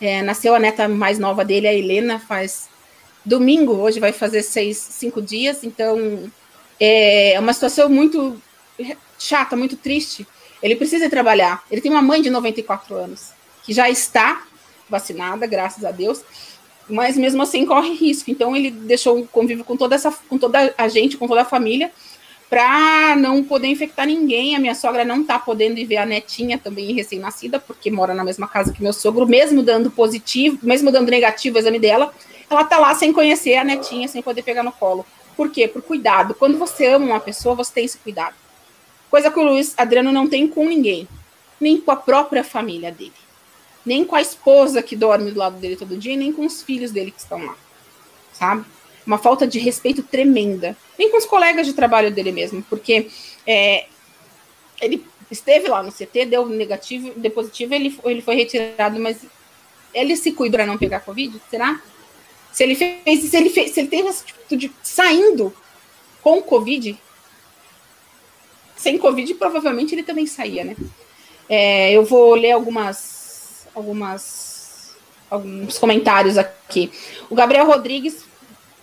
[0.00, 2.68] é, nasceu a neta mais nova dele, a Helena, faz
[3.24, 6.30] domingo, hoje vai fazer seis, cinco dias, então
[6.78, 8.40] é uma situação muito
[9.18, 10.26] chata, muito triste.
[10.62, 11.64] Ele precisa trabalhar.
[11.70, 14.44] Ele tem uma mãe de 94 anos que já está
[14.88, 16.22] vacinada, graças a Deus,
[16.88, 18.30] mas mesmo assim corre risco.
[18.30, 21.46] Então ele deixou o convívio com toda essa, com toda a gente, com toda a
[21.46, 21.90] família,
[22.50, 24.54] para não poder infectar ninguém.
[24.54, 28.22] A minha sogra não está podendo ir ver a netinha também recém-nascida, porque mora na
[28.22, 32.12] mesma casa que meu sogro, mesmo dando positivo, mesmo dando negativo o exame dela,
[32.50, 35.06] ela está lá sem conhecer a netinha, sem poder pegar no colo.
[35.34, 35.66] Por quê?
[35.66, 36.34] Por cuidado.
[36.34, 38.34] Quando você ama uma pessoa, você tem esse cuidado.
[39.10, 41.08] Coisa que o Luiz Adriano não tem com ninguém,
[41.58, 43.12] nem com a própria família dele
[43.84, 46.90] nem com a esposa que dorme do lado dele todo dia, nem com os filhos
[46.90, 47.56] dele que estão lá,
[48.32, 48.64] sabe?
[49.06, 50.76] Uma falta de respeito tremenda.
[50.98, 53.08] Nem com os colegas de trabalho dele mesmo, porque
[53.46, 53.86] é,
[54.80, 59.18] ele esteve lá no CT, deu negativo, deu positivo, ele, ele foi retirado, mas
[59.92, 61.80] ele se cuidou para não pegar Covid, será?
[62.52, 65.52] Se ele fez, se ele fez, se ele teve essa atitude saindo
[66.22, 66.96] com Covid,
[68.76, 70.76] sem Covid, provavelmente ele também saía, né?
[71.48, 73.21] É, eu vou ler algumas
[73.74, 74.94] algumas
[75.30, 76.92] alguns comentários aqui.
[77.30, 78.24] O Gabriel Rodrigues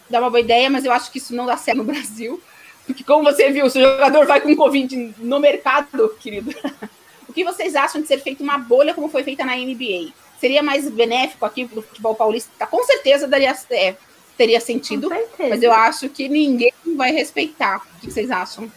[0.10, 2.42] dá uma boa ideia, mas eu acho que isso não dá certo no Brasil.
[2.88, 6.52] Porque, como você viu, se o jogador vai com Covid no mercado, querido,
[7.30, 10.12] o que vocês acham de ser feita uma bolha como foi feita na NBA?
[10.40, 12.66] Seria mais benéfico aqui para o futebol paulista?
[12.66, 13.96] Com certeza daria, é,
[14.36, 17.78] teria sentido, mas eu acho que ninguém vai respeitar.
[17.78, 18.72] O que vocês acham?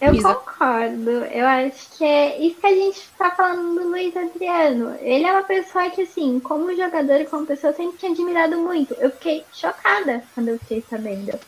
[0.00, 0.34] Eu Isa.
[0.34, 1.10] concordo.
[1.10, 4.96] Eu acho que é isso que a gente está falando do Luiz Adriano.
[5.00, 8.56] Ele é uma pessoa que, assim, como jogador e como pessoa, eu sempre tinha admirado
[8.58, 8.94] muito.
[8.94, 11.38] Eu fiquei chocada quando eu fiquei sabendo.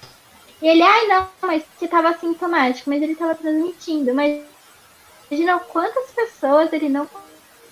[0.61, 4.13] E ele, ai, não, mas que estava sintomático, mas ele estava transmitindo.
[4.13, 4.43] Mas
[5.31, 7.09] imagina quantas pessoas ele não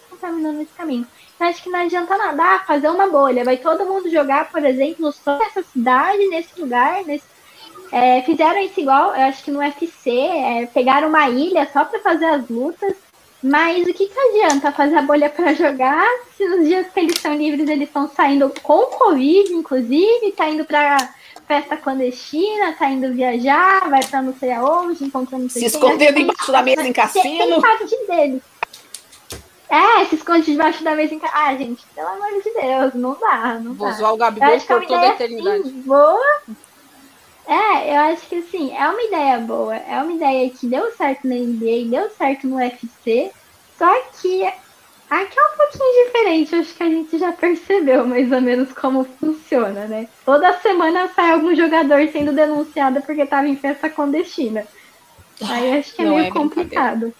[0.08, 1.06] contaminou nesse caminho.
[1.34, 3.44] Então, acho que não adianta nada ah, fazer uma bolha.
[3.44, 7.24] Vai todo mundo jogar, por exemplo, só nessa cidade, nesse lugar, nesse
[7.92, 12.00] é, fizeram isso igual, eu acho que no UFC, é, pegaram uma ilha só para
[12.00, 12.94] fazer as lutas.
[13.40, 16.04] Mas o que, que adianta fazer a bolha para jogar
[16.36, 20.64] se nos dias que eles estão livres eles estão saindo com Covid, inclusive, tá indo
[20.64, 20.96] para
[21.46, 26.62] festa clandestina, tá indo viajar, vai para não sei aonde, encontrando Se escondendo embaixo da
[26.62, 27.38] mesa em cassino.
[27.38, 28.42] Tem parte deles.
[29.70, 31.34] É, se esconde debaixo da mesa em casa.
[31.36, 33.94] Ah, gente, pelo amor de Deus, não dá, não Vou dá.
[33.94, 35.60] zoar o Gabigol por toda a eternidade.
[35.60, 36.40] Assim, boa,
[37.48, 39.74] é, eu acho que assim, é uma ideia boa.
[39.74, 43.30] É uma ideia que deu certo na NBA, deu certo no UFC.
[43.78, 44.44] Só que
[45.08, 46.54] aqui é um pouquinho diferente.
[46.54, 50.08] Acho que a gente já percebeu mais ou menos como funciona, né?
[50.26, 54.66] Toda semana sai algum jogador sendo denunciado porque estava em festa clandestina.
[55.40, 57.14] Aí acho que é Não meio é complicado.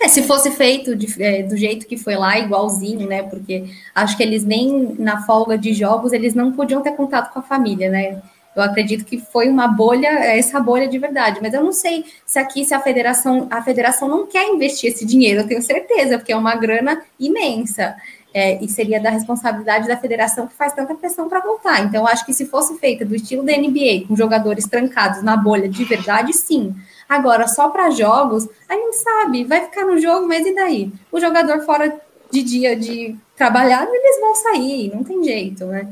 [0.00, 3.22] É, se fosse feito de, é, do jeito que foi lá, igualzinho, né?
[3.22, 7.38] Porque acho que eles nem na folga de jogos eles não podiam ter contato com
[7.38, 8.20] a família, né?
[8.54, 12.04] Eu acredito que foi uma bolha, é essa bolha de verdade, mas eu não sei
[12.26, 16.18] se aqui se a federação, a federação não quer investir esse dinheiro, eu tenho certeza,
[16.18, 17.96] porque é uma grana imensa.
[18.32, 21.82] É, e seria da responsabilidade da federação que faz tanta pressão para voltar.
[21.82, 25.68] Então, acho que se fosse feita do estilo da NBA, com jogadores trancados na bolha
[25.68, 26.72] de verdade, sim.
[27.08, 30.92] Agora, só para jogos, a gente sabe, vai ficar no jogo, mas e daí?
[31.10, 35.88] O jogador fora de dia de trabalhado, eles vão sair, não tem jeito, né?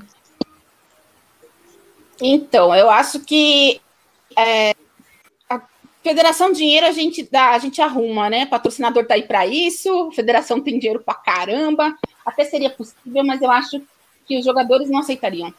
[2.20, 3.80] Então, eu acho que
[4.36, 4.74] é,
[5.48, 5.62] a
[6.02, 8.46] Federação Dinheiro a gente dá, a gente arruma, né?
[8.46, 13.40] Patrocinador tá aí para isso, a Federação tem dinheiro para caramba, até seria possível, mas
[13.40, 13.80] eu acho
[14.26, 15.54] que os jogadores não aceitariam.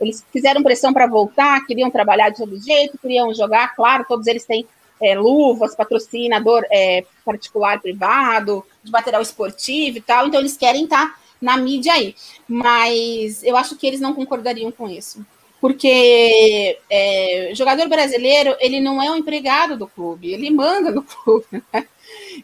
[0.00, 4.44] Eles fizeram pressão para voltar, queriam trabalhar de todo jeito, queriam jogar, claro, todos eles
[4.44, 4.66] têm
[5.00, 11.08] é, luvas, patrocinador é, particular, privado, de material esportivo e tal, então eles querem estar
[11.08, 12.14] tá na mídia aí.
[12.46, 15.24] Mas eu acho que eles não concordariam com isso
[15.60, 21.62] porque é, jogador brasileiro ele não é um empregado do clube, ele manda no clube.
[21.72, 21.86] Né?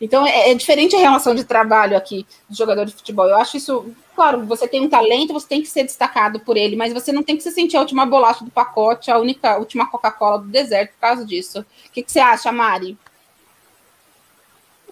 [0.01, 3.29] Então é, é, diferente a relação de trabalho aqui do jogador de futebol.
[3.29, 6.77] Eu acho isso, claro, você tem um talento, você tem que ser destacado por ele,
[6.77, 9.59] mas você não tem que se sentir a última bolacha do pacote, a única, a
[9.59, 11.61] última Coca-Cola do deserto por causa disso.
[11.61, 12.99] O que, que você acha, Mari?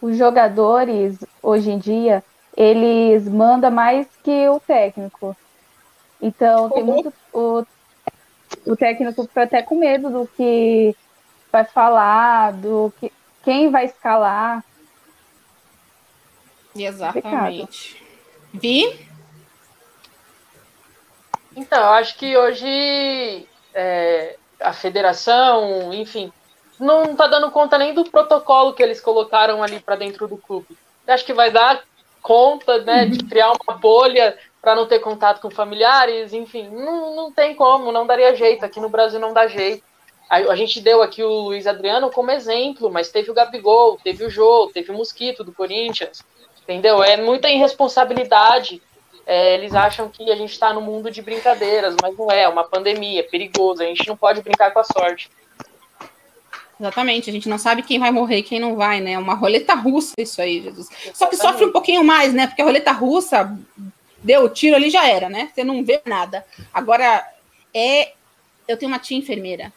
[0.00, 2.24] Os jogadores hoje em dia
[2.56, 5.36] eles mandam mais que o técnico.
[6.20, 7.12] Então, tem muito.
[7.32, 7.64] O
[8.66, 10.94] o técnico fica até com medo do que
[11.50, 13.12] vai falar, do que
[13.44, 14.64] quem vai escalar.
[16.74, 18.02] Exatamente.
[18.54, 19.06] Vi?
[21.54, 26.32] Então, eu acho que hoje é, a federação, enfim,
[26.78, 30.76] não está dando conta nem do protocolo que eles colocaram ali para dentro do clube.
[31.06, 31.82] Eu acho que vai dar
[32.22, 37.32] conta né, de criar uma bolha para não ter contato com familiares, enfim, não, não
[37.32, 38.64] tem como, não daria jeito.
[38.64, 39.82] Aqui no Brasil não dá jeito.
[40.30, 44.24] A, a gente deu aqui o Luiz Adriano como exemplo, mas teve o Gabigol, teve
[44.24, 46.22] o Jô, teve o Mosquito do Corinthians,
[46.62, 47.02] entendeu?
[47.02, 48.80] É muita irresponsabilidade.
[49.26, 52.48] É, eles acham que a gente está no mundo de brincadeiras, mas não é, é
[52.48, 55.28] uma pandemia, é perigoso, a gente não pode brincar com a sorte.
[56.78, 59.16] Exatamente, a gente não sabe quem vai morrer e quem não vai, né?
[59.18, 60.88] Uma roleta russa, isso aí, Jesus.
[60.88, 61.18] Exatamente.
[61.18, 62.46] Só que sofre um pouquinho mais, né?
[62.48, 63.56] Porque a roleta russa
[64.22, 65.50] deu o tiro ali já era, né?
[65.52, 66.44] Você não vê nada.
[66.72, 67.26] Agora,
[67.74, 68.12] é.
[68.66, 69.72] Eu tenho uma tia enfermeira.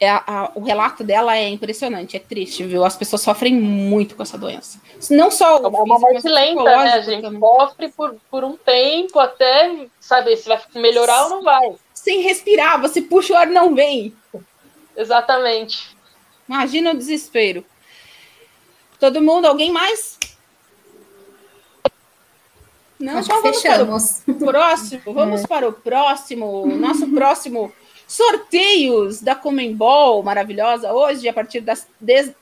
[0.00, 2.84] É a, a, o relato dela é impressionante, é triste, viu?
[2.84, 4.80] As pessoas sofrem muito com essa doença.
[5.10, 5.64] Não só o.
[5.64, 6.92] É uma morte lenta, né?
[6.94, 7.40] A gente também.
[7.40, 11.74] sofre por, por um tempo até saber se vai melhorar ou não vai.
[11.92, 14.14] Sem respirar, você puxa o ar não vem.
[14.96, 15.96] Exatamente.
[16.48, 17.64] Imagina o desespero.
[18.98, 20.18] Todo mundo, alguém mais?
[22.98, 24.22] Não, Acho então vamos fechamos.
[24.24, 25.02] para o próximo.
[25.12, 25.46] Vamos é.
[25.46, 26.66] para o próximo.
[26.76, 27.72] Nosso próximo
[28.06, 30.92] sorteios da Comembol maravilhosa.
[30.92, 32.32] Hoje, a partir das, das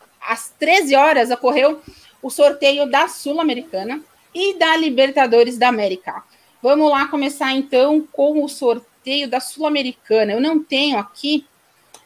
[0.59, 1.81] 13 horas, ocorreu
[2.23, 4.01] o sorteio da Sul-Americana.
[4.35, 6.23] e da Libertadores da América.
[6.63, 10.33] Vamos lá começar então com o sorteio da Sul-Americana.
[10.33, 11.45] Eu não tenho aqui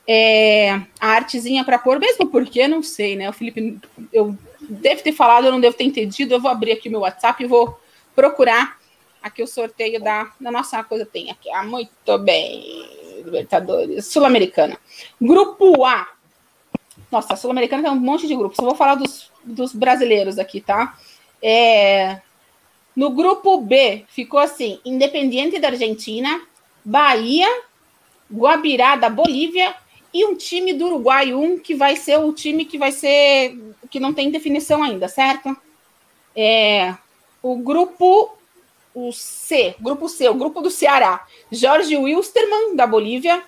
[0.09, 3.28] é, a artezinha para pôr, mesmo porque não sei, né?
[3.28, 3.78] O Felipe,
[4.12, 6.35] eu devo ter falado, eu não devo ter entendido.
[6.35, 7.78] Eu vou abrir aqui meu WhatsApp e vou
[8.16, 8.79] procurar
[9.22, 11.05] aqui o sorteio da, da nossa coisa.
[11.05, 14.79] Tem aqui, ah, muito bem, Libertadores, Sul-Americana.
[15.20, 16.09] Grupo A.
[17.12, 18.57] Nossa, a Sul-Americana tem um monte de grupos.
[18.57, 20.98] Só vou falar dos, dos brasileiros aqui, tá?
[21.42, 22.20] É,
[22.94, 26.40] no grupo B, ficou assim: Independiente da Argentina,
[26.85, 27.46] Bahia,
[28.33, 29.74] Guabirá da Bolívia
[30.12, 33.57] e um time do Uruguai, um que vai ser o time que vai ser.
[33.90, 35.55] que não tem definição ainda, certo?
[36.35, 36.94] É,
[37.46, 38.37] o grupo
[38.92, 41.24] o C, grupo C, o grupo do Ceará.
[41.52, 43.42] Jorge Wilstermann, da Bolívia,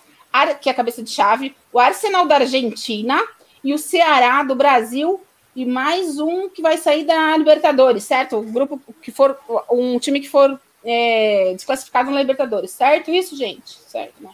[0.60, 3.20] que é a cabeça de chave, o Arsenal da Argentina
[3.64, 5.20] e o Ceará do Brasil
[5.56, 8.36] e mais um que vai sair da Libertadores, certo?
[8.36, 9.36] O grupo que for
[9.70, 13.10] um time que for é, desclassificado na Libertadores, certo?
[13.10, 14.14] Isso, gente, certo?
[14.20, 14.30] Né?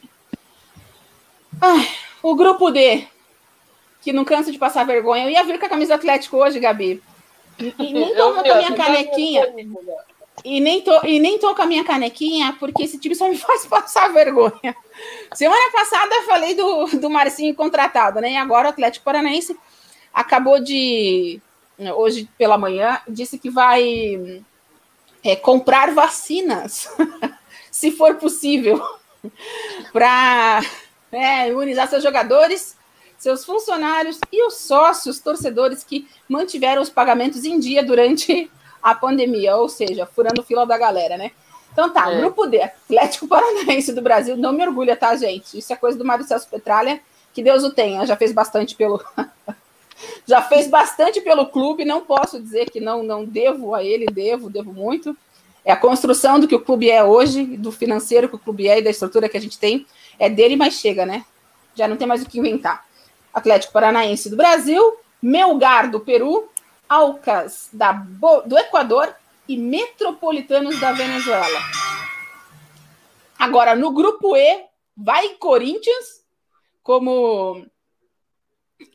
[1.61, 1.88] Ai,
[2.22, 3.07] o grupo D,
[4.03, 5.24] que não cansa de passar vergonha.
[5.24, 7.00] Eu ia vir com a camisa Atlético hoje, Gabi.
[7.59, 9.55] E, nem tô com a minha canequinha.
[10.45, 13.37] E nem, tô, e nem tô com a minha canequinha, porque esse time só me
[13.38, 14.77] faz passar vergonha.
[15.33, 18.33] Semana passada eu falei do, do Marcinho contratado, né?
[18.33, 19.57] E agora o Atlético Paranaense
[20.12, 21.40] acabou de,
[21.97, 24.43] hoje pela manhã, disse que vai
[25.23, 26.88] é, comprar vacinas,
[27.71, 28.81] se for possível,
[29.93, 30.61] para
[31.11, 32.77] é, imunizar seus jogadores,
[33.25, 38.51] seus funcionários e os sócios, torcedores que mantiveram os pagamentos em dia durante
[38.83, 41.31] a pandemia, ou seja, furando fila da galera, né?
[41.73, 42.21] Então tá, é.
[42.21, 45.57] grupo D, Atlético Paranaense do Brasil, não me orgulha, tá, gente?
[45.57, 47.01] Isso é coisa do Mário Celso Petralha,
[47.33, 49.03] que Deus o tenha, já fez bastante pelo
[50.29, 54.51] já fez bastante pelo clube, não posso dizer que não, não devo a ele, devo,
[54.51, 55.17] devo muito.
[55.65, 58.81] É a construção do que o clube é hoje, do financeiro que o clube é
[58.81, 59.87] e da estrutura que a gente tem,
[60.19, 61.25] é dele, mas chega, né?
[61.75, 62.84] Já não tem mais o que inventar.
[63.35, 66.49] Atlético Paranaense do Brasil, Melgar do Peru,
[66.88, 69.14] Alcas da, do Equador
[69.49, 71.61] e Metropolitanos da Venezuela.
[73.38, 74.64] Agora, no grupo E,
[74.97, 76.25] vai Corinthians
[76.83, 77.66] como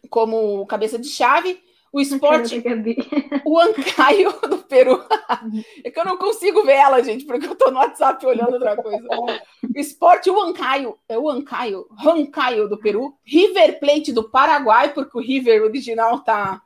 [0.10, 2.62] como cabeça de chave, o esporte,
[3.46, 5.04] o Ancaio do Peru.
[5.84, 8.76] é que eu não consigo ver ela, gente, porque eu tô no WhatsApp olhando outra
[8.76, 9.08] coisa.
[9.10, 15.18] O esporte, o Ancaio, é o Ancaio, Ancaio do Peru, River Plate do Paraguai, porque
[15.18, 16.62] o River original tá,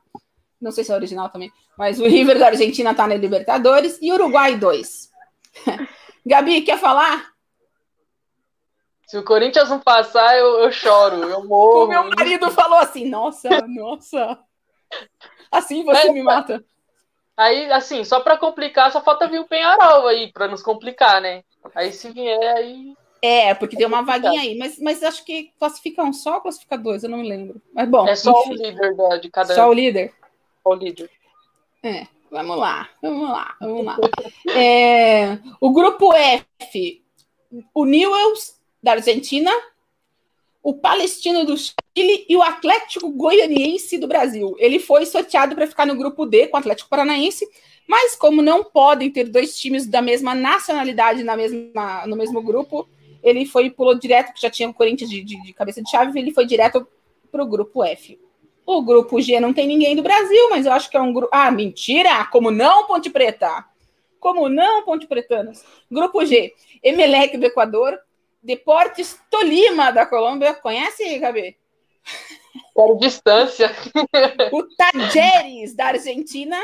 [0.60, 4.12] não sei se é original também, mas o River da Argentina tá na Libertadores e
[4.12, 5.10] Uruguai 2.
[6.26, 7.34] Gabi, quer falar?
[9.06, 11.84] Se o Corinthians não passar, eu, eu choro, eu morro.
[11.84, 14.38] O meu marido falou assim: nossa, nossa.
[15.50, 16.64] Assim você é, me mata.
[17.36, 21.42] Aí, assim, só para complicar, só falta vir o Penharol aí, para nos complicar, né?
[21.74, 22.94] Aí se vier, aí.
[23.20, 26.76] É, porque tem uma vaguinha aí, mas, mas acho que classifica um só ou classifica
[26.76, 27.60] dois, eu não me lembro.
[27.72, 28.06] Mas bom.
[28.06, 28.50] É só enfim.
[28.50, 29.54] o líder da, de cada.
[29.54, 30.12] Só o líder?
[30.62, 31.10] Só o líder.
[31.82, 33.96] É, vamos lá, vamos lá, vamos lá.
[34.54, 37.02] é, o grupo F,
[37.72, 39.50] o Newells da Argentina,
[40.64, 44.56] o Palestino do Chile e o Atlético Goianiense do Brasil.
[44.58, 47.46] Ele foi sorteado para ficar no grupo D com o Atlético Paranaense,
[47.86, 52.88] mas como não podem ter dois times da mesma nacionalidade na mesma, no mesmo grupo,
[53.22, 56.18] ele foi pulou direto, porque já tinha o Corinthians de, de, de cabeça de chave,
[56.18, 56.88] ele foi direto
[57.30, 58.18] para o grupo F.
[58.64, 61.28] O grupo G não tem ninguém do Brasil, mas eu acho que é um grupo.
[61.30, 62.24] Ah, mentira!
[62.32, 63.66] Como não, Ponte Preta?
[64.18, 65.62] Como não, Ponte Pretanos?
[65.90, 67.98] Grupo G, Emelec do Equador,
[68.44, 70.52] Deportes Tolima, da Colômbia.
[70.52, 71.56] Conhece, Gabi?
[72.76, 73.70] Quero distância.
[74.52, 76.56] o Tajeres, da Argentina,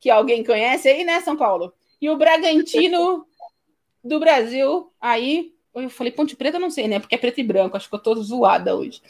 [0.00, 1.72] que alguém conhece aí, né, São Paulo?
[2.00, 3.26] E o Bragantino
[4.02, 7.76] do Brasil, aí, eu falei Ponte Preta, não sei, né, porque é preto e branco,
[7.76, 9.02] acho que eu tô zoada hoje.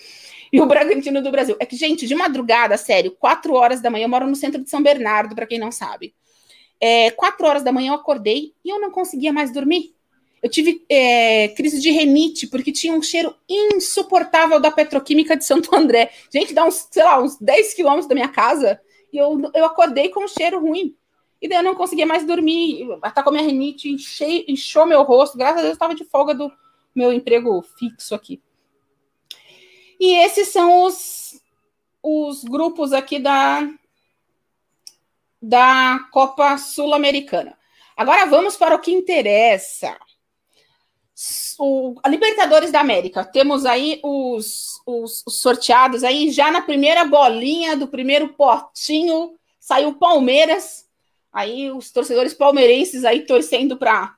[0.53, 1.57] E o Bragantino do Brasil.
[1.61, 4.69] É que, gente, de madrugada, sério, quatro horas da manhã, eu moro no centro de
[4.69, 6.13] São Bernardo, para quem não sabe.
[6.81, 9.95] É, quatro horas da manhã eu acordei e eu não conseguia mais dormir.
[10.43, 15.75] Eu tive é, crise de renite, porque tinha um cheiro insuportável da petroquímica de Santo
[15.77, 16.11] André.
[16.33, 18.81] Gente, dá uns, sei lá, uns 10 quilômetros da minha casa,
[19.13, 20.97] e eu, eu acordei com um cheiro ruim.
[21.43, 22.87] E daí eu não conseguia mais dormir.
[23.15, 25.39] Tá com a minha renite, enchei, inchou meu rosto.
[25.39, 26.53] Graças a Deus eu estava de folga do
[26.95, 28.43] meu emprego fixo aqui.
[29.99, 31.43] E esses são os,
[32.03, 33.69] os grupos aqui da,
[35.41, 37.59] da Copa Sul-Americana.
[37.97, 39.97] Agora vamos para o que interessa
[41.59, 47.05] o, a Libertadores da América, temos aí os, os, os, sorteados aí, já na primeira
[47.05, 50.89] bolinha do primeiro potinho, saiu Palmeiras,
[51.33, 54.17] Aí os torcedores palmeirenses aí torcendo para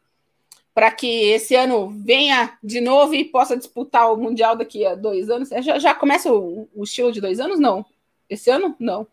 [0.75, 5.29] para que esse ano venha de novo e possa disputar o Mundial daqui a dois
[5.29, 5.51] anos.
[5.51, 7.61] Já, já começa o, o de dois anos?
[7.61, 7.85] Não.
[8.27, 8.75] Esse ano?
[8.81, 9.07] Não.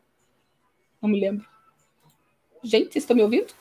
[1.02, 1.46] Não me lembro.
[2.64, 3.54] Gente, vocês estão me ouvindo?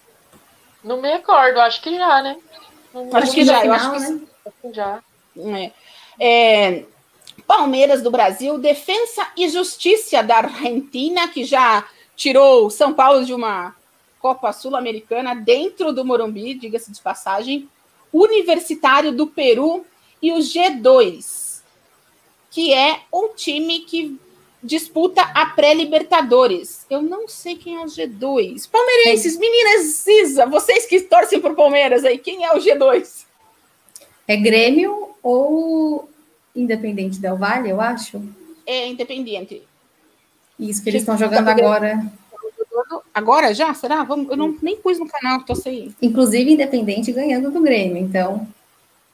[0.85, 2.39] Não me recordo, acho que já, né?
[2.93, 4.21] Não acho que já, eu acho que, né?
[4.73, 5.03] já.
[5.37, 5.73] É.
[6.21, 6.85] É,
[7.47, 11.87] Palmeiras do Brasil, Defensa e Justiça da Argentina, que já
[12.17, 13.75] tirou São Paulo de uma
[14.21, 17.69] Copa Sul-Americana dentro do Morumbi, diga-se de passagem.
[18.13, 19.87] Universitário do Peru
[20.21, 21.63] e o G2,
[22.51, 24.19] que é um time que
[24.63, 26.85] disputa a pré-Libertadores.
[26.91, 28.69] Eu não sei quem é o G2.
[28.71, 29.39] Palmeirenses, é.
[29.39, 33.25] meninas Cisa, vocês que torcem o Palmeiras aí, quem é o G2?
[34.27, 36.09] É Grêmio ou
[36.55, 38.23] Independente Del Vale, eu acho?
[38.67, 39.63] É Independente.
[40.59, 42.05] Isso que eles estão jogando agora.
[43.15, 43.73] Agora já?
[43.75, 44.03] Será?
[44.03, 45.95] Vamos, eu não, nem pus no canal, tô sem.
[46.03, 48.47] Inclusive, Independente ganhando do Grêmio, então.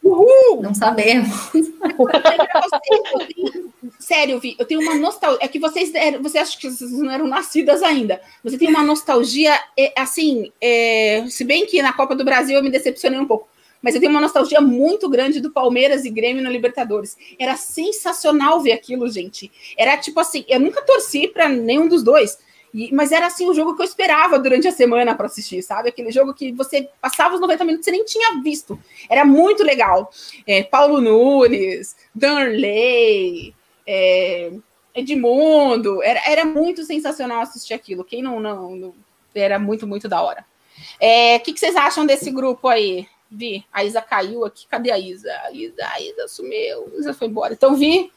[0.05, 0.61] Uhul!
[0.61, 1.51] Não sabemos.
[3.99, 5.43] Sério, Vi, eu tenho uma nostalgia.
[5.43, 5.91] É que vocês,
[6.21, 8.21] você acha que vocês não eram nascidas ainda.
[8.45, 12.63] Você tem uma nostalgia, é, assim, é, se bem que na Copa do Brasil eu
[12.63, 13.49] me decepcionei um pouco.
[13.81, 17.17] Mas eu tenho uma nostalgia muito grande do Palmeiras e Grêmio na Libertadores.
[17.39, 19.51] Era sensacional ver aquilo, gente.
[19.77, 22.39] Era tipo assim, eu nunca torci para nenhum dos dois.
[22.75, 25.89] E, mas era assim o jogo que eu esperava durante a semana para assistir, sabe?
[25.89, 28.77] Aquele jogo que você passava os 90 minutos e nem tinha visto.
[29.09, 30.11] Era muito legal.
[30.45, 33.55] É, Paulo Nunes, Darley,
[33.87, 34.53] é,
[34.93, 36.03] Edmundo.
[36.03, 38.05] Era, era muito sensacional assistir aquilo.
[38.05, 38.95] Quem não, não, não
[39.33, 40.45] era muito, muito da hora.
[40.77, 43.07] O é, que, que vocês acham desse grupo aí?
[43.31, 44.66] Vi, a Isa caiu aqui.
[44.66, 45.33] Cadê a Isa?
[45.45, 46.93] A Isa, a Isa sumiu.
[46.93, 47.53] A Isa foi embora.
[47.53, 48.11] Então, Vi,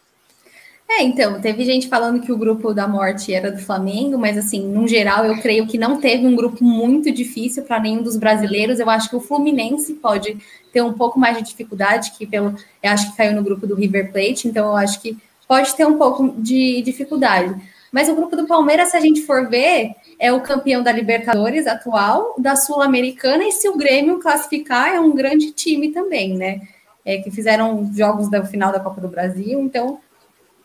[0.89, 4.65] é, então, teve gente falando que o grupo da morte era do Flamengo, mas assim,
[4.65, 8.79] no geral, eu creio que não teve um grupo muito difícil para nenhum dos brasileiros.
[8.79, 10.37] Eu acho que o Fluminense pode
[10.71, 13.75] ter um pouco mais de dificuldade, que pelo eu acho que caiu no grupo do
[13.75, 17.53] River Plate, então eu acho que pode ter um pouco de dificuldade.
[17.91, 21.67] Mas o grupo do Palmeiras, se a gente for ver, é o campeão da Libertadores
[21.67, 26.61] atual, da Sul-Americana, e se o Grêmio classificar, é um grande time também, né?
[27.05, 29.99] É, que fizeram jogos do final da Copa do Brasil, então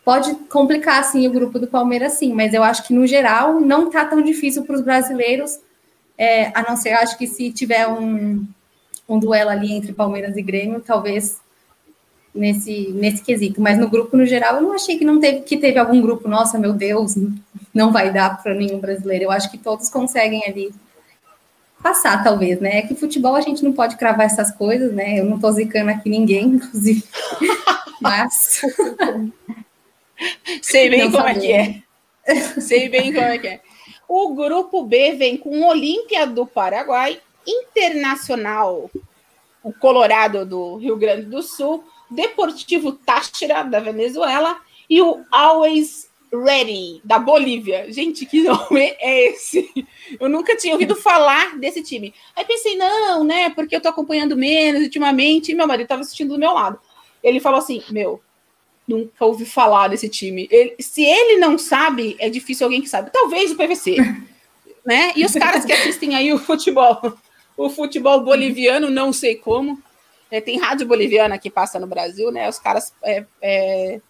[0.03, 3.89] pode complicar assim o grupo do Palmeiras, sim, mas eu acho que no geral não
[3.89, 5.59] tá tão difícil para os brasileiros,
[6.17, 8.45] é, a não ser, acho que se tiver um,
[9.07, 11.41] um duelo ali entre Palmeiras e Grêmio, talvez
[12.33, 13.61] nesse, nesse quesito.
[13.61, 16.27] Mas no grupo, no geral, eu não achei que não teve que teve algum grupo,
[16.27, 17.15] nossa, meu Deus,
[17.73, 19.25] não vai dar para nenhum brasileiro.
[19.25, 20.73] Eu acho que todos conseguem ali
[21.81, 22.79] passar, talvez, né?
[22.79, 25.19] É que futebol a gente não pode cravar essas coisas, né?
[25.19, 27.03] Eu não tô zicando aqui ninguém, inclusive.
[28.01, 28.61] Mas
[30.61, 31.83] Sei bem como é que é.
[32.61, 33.61] Sei bem como é que é.
[34.07, 38.89] O grupo B vem com Olímpia do Paraguai, Internacional,
[39.63, 44.57] o Colorado do Rio Grande do Sul, Deportivo Táchira da Venezuela
[44.89, 47.91] e o Always Ready da Bolívia.
[47.91, 49.69] Gente, que nome é esse?
[50.19, 52.13] Eu nunca tinha ouvido falar desse time.
[52.35, 53.49] Aí pensei, não, né?
[53.51, 56.79] Porque eu tô acompanhando menos ultimamente, e meu marido estava assistindo do meu lado.
[57.23, 58.21] Ele falou assim: Meu,
[58.87, 60.47] nunca ouvi falar desse time.
[60.51, 63.11] Ele, se ele não sabe, é difícil alguém que sabe.
[63.11, 63.97] Talvez o PVC.
[64.85, 65.13] né?
[65.15, 67.13] E os caras que assistem aí o futebol,
[67.55, 69.81] o futebol boliviano, não sei como.
[70.29, 72.49] É, tem rádio boliviana que passa no Brasil, né?
[72.49, 74.01] Os caras é, é,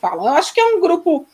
[0.00, 0.26] falam.
[0.26, 1.26] Eu acho que é um grupo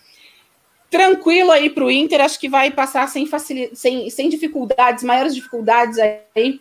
[0.91, 5.35] tranquilo aí para o Inter, acho que vai passar sem, facilidade, sem, sem dificuldades, maiores
[5.35, 5.99] dificuldades
[6.35, 6.61] aí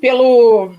[0.00, 0.74] pelo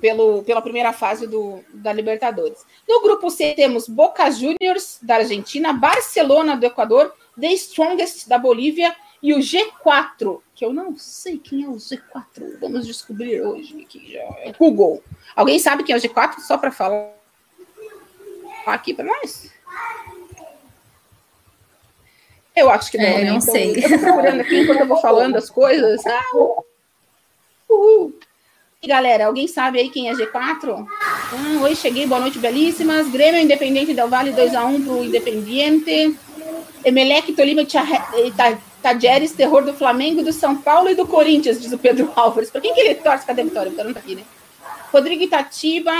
[0.00, 2.64] pelo, pela primeira fase do, da Libertadores.
[2.88, 8.94] No grupo C temos Boca Juniors da Argentina, Barcelona do Equador, The Strongest da Bolívia
[9.22, 12.58] e o G4, que eu não sei quem é o G4.
[12.60, 14.16] Vamos descobrir hoje aqui.
[14.16, 15.02] É Google.
[15.36, 16.40] Alguém sabe quem é o G4?
[16.40, 17.12] Só para falar
[18.66, 19.50] aqui para nós?
[22.56, 23.30] Eu acho que não, é, né?
[23.30, 23.76] não então, sei.
[23.76, 26.02] Eu tô procurando aqui enquanto eu vou falando as coisas.
[26.10, 28.18] Ah, uhul.
[28.82, 30.86] E galera, alguém sabe aí quem é G4?
[30.88, 33.10] Ah, oi, cheguei, boa noite, belíssimas.
[33.10, 36.16] Grêmio Independente Del Vale 2x1 pro Independiente.
[36.82, 37.60] Emelec, Tolima,
[38.80, 42.50] Tajeres, terror do Flamengo, do São Paulo e do Corinthians, diz o Pedro Álvares.
[42.50, 43.26] Para quem que ele torce?
[43.26, 43.68] Cadê a Vitória?
[43.68, 44.22] Vitória não tá aqui, né?
[44.90, 45.92] Rodrigo Itatiba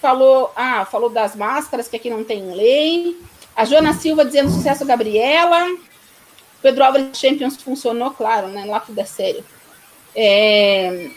[0.00, 3.16] falou, ah, falou das máscaras, que aqui não tem lei.
[3.54, 5.68] A Joana Silva dizendo sucesso, Gabriela.
[6.60, 8.64] Pedro Álvares Champions funcionou, claro, né?
[8.64, 9.44] Lá tudo é sério.
[10.16, 11.10] É,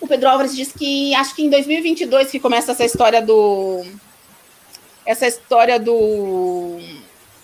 [0.00, 3.84] o Pedro Álvares diz que acho que em 2022 que começa essa história do
[5.04, 6.78] essa história do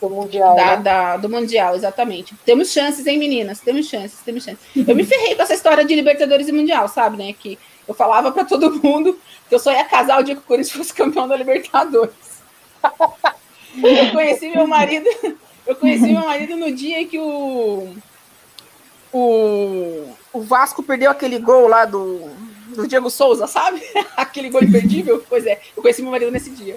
[0.01, 0.55] Do Mundial.
[0.55, 0.83] Da, né?
[0.83, 2.35] da- do Mundial, exatamente.
[2.45, 3.61] Temos chances, hein, meninas?
[3.61, 4.61] Temos chances, temos chances.
[4.87, 7.33] Eu me ferrei com essa história de Libertadores e Mundial, sabe, né?
[7.33, 10.45] Que eu falava pra todo mundo que eu só ia casar o dia que o
[10.45, 12.15] Corinthians fosse campeão da Libertadores.
[13.83, 15.09] Eu conheci meu marido,
[15.67, 17.95] eu conheci meu marido no dia que o
[19.15, 22.29] o, o Vasco perdeu aquele gol lá do,
[22.75, 23.81] do Diego Souza, sabe?
[24.17, 25.25] Aquele gol imperdível.
[25.29, 26.77] Pois é, eu conheci meu marido nesse dia.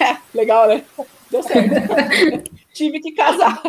[0.32, 0.82] Legal, né?
[1.30, 1.70] Deu certo.
[2.72, 3.60] Tive que casar.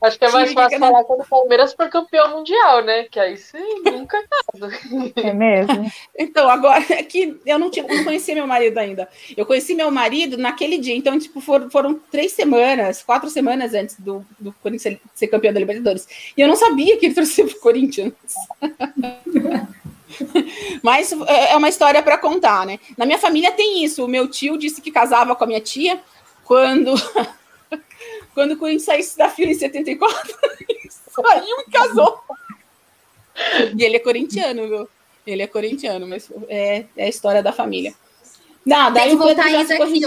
[0.00, 3.04] Acho que é mais fácil falar quando o Palmeiras for campeão mundial, né?
[3.04, 4.70] Que aí você nunca casa.
[5.16, 5.90] É mesmo?
[6.16, 9.08] Então, agora é que eu não, tinha, não conhecia meu marido ainda.
[9.36, 10.94] Eu conheci meu marido naquele dia.
[10.94, 15.60] Então, tipo, foram, foram três semanas, quatro semanas antes do, do Corinthians ser campeão da
[15.60, 16.06] Libertadores.
[16.36, 18.12] E eu não sabia que ele torcia pro Corinthians.
[20.82, 22.78] Mas é é uma história para contar, né?
[22.96, 24.04] Na minha família tem isso.
[24.04, 26.00] O meu tio disse que casava com a minha tia
[26.44, 26.94] quando,
[28.34, 30.38] quando o Corinthians saísse da fila em 74.
[30.68, 32.20] Ele saiu e casou.
[33.76, 34.88] E ele é corintiano, viu?
[35.26, 37.94] Ele é corintiano, mas é, é a história da família.
[38.64, 40.00] Não, daí Tem que voltar a Isa aqui.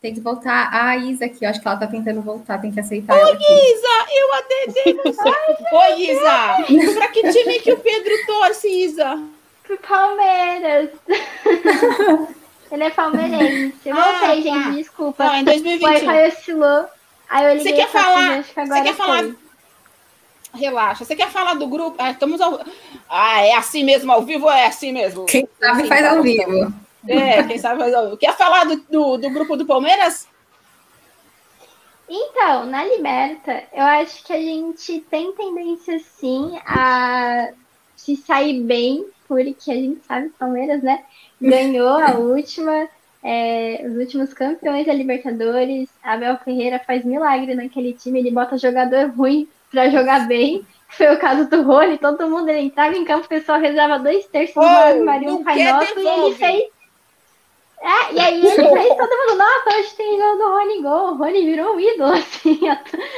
[0.00, 1.44] Tem que voltar a Isa aqui.
[1.44, 2.60] Eu acho que ela tá tentando voltar.
[2.60, 3.44] Tem que aceitar ela aqui.
[3.44, 4.28] Isa, eu
[5.04, 5.28] você.
[5.72, 6.94] Oi, Isa.
[6.94, 9.22] Pra que time que o Pedro torce, Isa?
[9.62, 10.90] Pro Palmeiras.
[12.72, 13.74] Ele é palmeirense.
[13.86, 14.50] Eu Ah, voltei, tá.
[14.50, 15.24] gente, desculpa.
[15.24, 15.88] Não, em O 2021.
[16.08, 16.86] Wi-Fi oscilou.
[17.30, 18.42] Aí eu Você liguei quer pra falar?
[18.44, 19.18] Você quer falar?
[19.22, 19.36] foi.
[20.54, 21.04] Relaxa.
[21.04, 21.96] Você quer falar do grupo?
[21.98, 22.60] Ah, estamos ao...
[23.08, 25.24] ah, é assim mesmo ao vivo ou é assim mesmo?
[25.26, 26.74] Quem sabe Assim, faz tá ao bom, vivo.
[27.08, 28.16] É, quem sabe faz ao vivo.
[28.18, 30.28] Quer falar do, do, do grupo do Palmeiras?
[32.08, 37.48] Então, na Liberta, eu acho que a gente tem tendência sim a
[37.96, 41.02] se sair bem, porque a gente sabe o Palmeiras, né?
[41.50, 42.88] Ganhou a última,
[43.22, 45.88] é, os últimos campeões da Libertadores.
[46.02, 50.64] Abel Ferreira faz milagre naquele time, ele bota jogador ruim pra jogar bem.
[50.88, 54.26] Foi o caso do Rony, todo mundo ele entrava em campo, o pessoal rezava dois
[54.26, 56.64] terços do Oh, Ave Maria, um não Pai Nosso, e ele fez
[57.82, 61.14] é, e aí ele fez todo mundo, nossa, hoje tem gol do Rony Gol, o
[61.16, 62.60] Rony virou um ídolo, assim,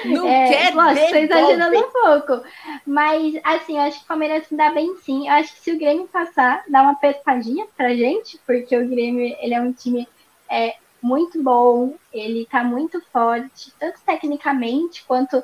[0.06, 2.48] Não é, quer lógico, tô exagerando um pouco.
[2.86, 5.28] Mas, assim, eu acho que o Palmeiras se dá bem sim.
[5.28, 9.36] Eu acho que se o Grêmio passar, dá uma pespadinha pra gente, porque o Grêmio,
[9.38, 10.08] ele é um time
[10.50, 15.42] é, muito bom, ele tá muito forte, tanto tecnicamente quanto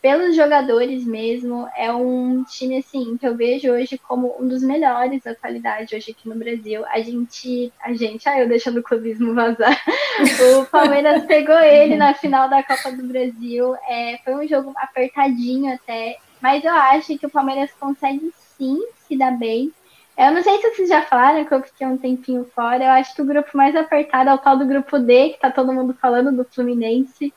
[0.00, 1.68] pelos jogadores mesmo.
[1.76, 6.12] É um time, assim, que eu vejo hoje como um dos melhores da qualidade hoje
[6.12, 6.84] aqui no Brasil.
[6.86, 9.78] A gente, a gente, ah, eu deixando o clubismo vazar.
[10.58, 13.74] O Palmeiras pegou ele na final da Copa do Brasil.
[13.88, 19.16] É, foi um jogo apertadinho até, mas eu acho que o Palmeiras consegue sim se
[19.16, 19.72] dar bem.
[20.16, 22.84] Eu não sei se vocês já falaram que eu fiquei um tempinho fora.
[22.84, 25.50] Eu acho que o grupo mais apertado é o tal do grupo D, que tá
[25.50, 27.32] todo mundo falando do Fluminense.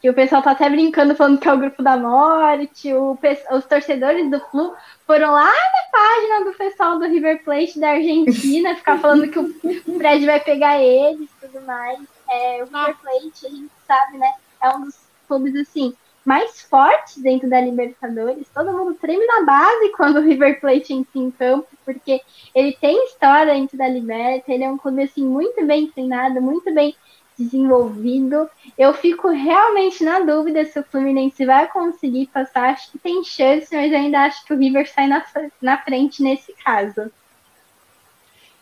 [0.00, 2.92] Que o pessoal tá até brincando falando que é o grupo da morte.
[2.92, 3.18] O,
[3.52, 4.74] os torcedores do Flu
[5.06, 9.52] foram lá na página do pessoal do River Plate da Argentina ficar falando que o
[9.98, 11.98] Fred vai pegar eles e tudo mais.
[12.30, 14.32] É, o River Plate, a gente sabe, né?
[14.62, 14.96] É um dos
[15.26, 15.94] clubes assim
[16.28, 18.46] mais fortes dentro da Libertadores.
[18.52, 22.20] Todo mundo treme na base quando o River Plate entra em campo, porque
[22.54, 26.70] ele tem história dentro da Liberta, ele é um clube assim muito bem treinado, muito
[26.74, 26.94] bem
[27.38, 28.50] desenvolvido.
[28.76, 32.70] Eu fico realmente na dúvida se o Fluminense vai conseguir passar.
[32.70, 35.24] Acho que tem chance, mas ainda acho que o River sai na,
[35.62, 37.10] na frente nesse caso.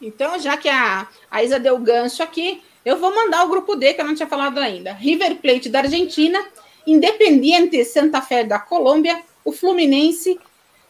[0.01, 3.95] Então, já que a, a Isa deu gancho aqui, eu vou mandar o grupo D,
[3.95, 4.93] que eu não tinha falado ainda.
[4.93, 6.39] River Plate da Argentina,
[6.87, 10.39] Independiente Santa Fé da Colômbia, o Fluminense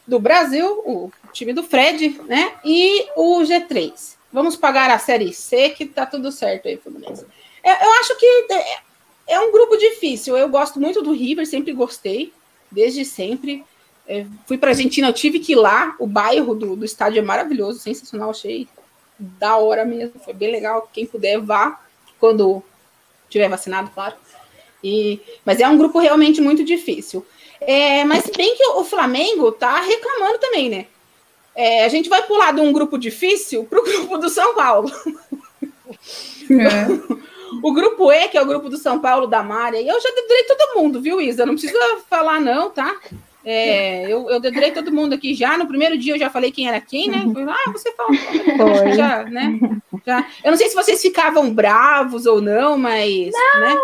[0.06, 2.52] do Brasil, o time do Fred, né?
[2.64, 4.16] E o G3.
[4.32, 7.24] Vamos pagar a Série C, que tá tudo certo aí, Fluminense.
[7.66, 8.78] É, eu acho que é,
[9.26, 10.38] é um grupo difícil.
[10.38, 12.32] Eu gosto muito do River, sempre gostei,
[12.70, 13.64] desde sempre.
[14.06, 15.96] É, fui para Argentina, eu tive que ir lá.
[15.98, 18.68] O bairro do, do estádio é maravilhoso, sensacional, achei
[19.18, 20.20] da hora mesmo.
[20.24, 20.88] Foi bem legal.
[20.92, 21.80] Quem puder, vá
[22.20, 22.62] quando
[23.28, 24.14] tiver vacinado, claro.
[24.82, 27.26] E, mas é um grupo realmente muito difícil.
[27.60, 30.86] É, mas se bem que o Flamengo tá reclamando também, né?
[31.52, 34.88] É, a gente vai pular de um grupo difícil para o grupo do São Paulo.
[36.48, 37.26] É.
[37.62, 40.08] O grupo E, que é o grupo do São Paulo, da Mária, e eu já
[40.10, 41.46] dedurei todo mundo, viu, Isa?
[41.46, 41.78] Não precisa
[42.08, 42.94] falar, não, tá?
[43.48, 45.56] É, eu, eu dedurei todo mundo aqui já.
[45.56, 47.24] No primeiro dia eu já falei quem era quem, né?
[47.32, 48.12] Foi, ah, você falou.
[48.12, 48.92] Foi.
[48.92, 49.60] Já, né?
[50.04, 50.26] Já.
[50.42, 53.30] Eu não sei se vocês ficavam bravos ou não, mas.
[53.60, 53.78] Né?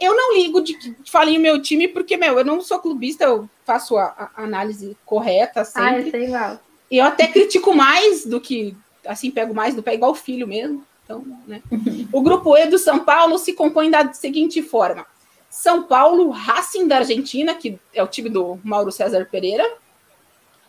[0.00, 3.24] Eu não ligo de que falem o meu time, porque, meu, eu não sou clubista,
[3.24, 6.10] eu faço a, a análise correta Ah, eu sempre.
[6.12, 6.60] sei igual.
[6.90, 8.76] E eu até critico mais do que,
[9.06, 10.84] assim, pego mais do pé, igual o filho mesmo.
[11.10, 11.60] Então, né?
[12.12, 15.04] O grupo E do São Paulo se compõe da seguinte forma:
[15.48, 19.68] São Paulo, Racing da Argentina, que é o time do Mauro César Pereira,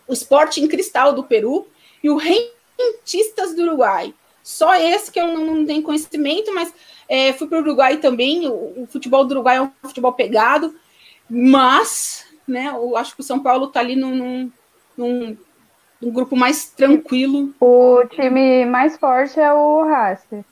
[0.07, 1.67] o Sporting Cristal do Peru
[2.03, 4.13] e o Rentistas do Uruguai.
[4.41, 6.73] Só esse que eu não, tenho conhecimento, mas
[7.07, 8.47] é, fui para o Uruguai também.
[8.47, 10.75] O, o, futebol do Uruguai é um futebol pegado,
[11.29, 14.51] mas né, eu acho que o São Paulo está ali num, num,
[14.97, 15.37] num,
[16.01, 17.53] num, grupo mais tranquilo.
[17.59, 20.43] O time mais forte é o Racing.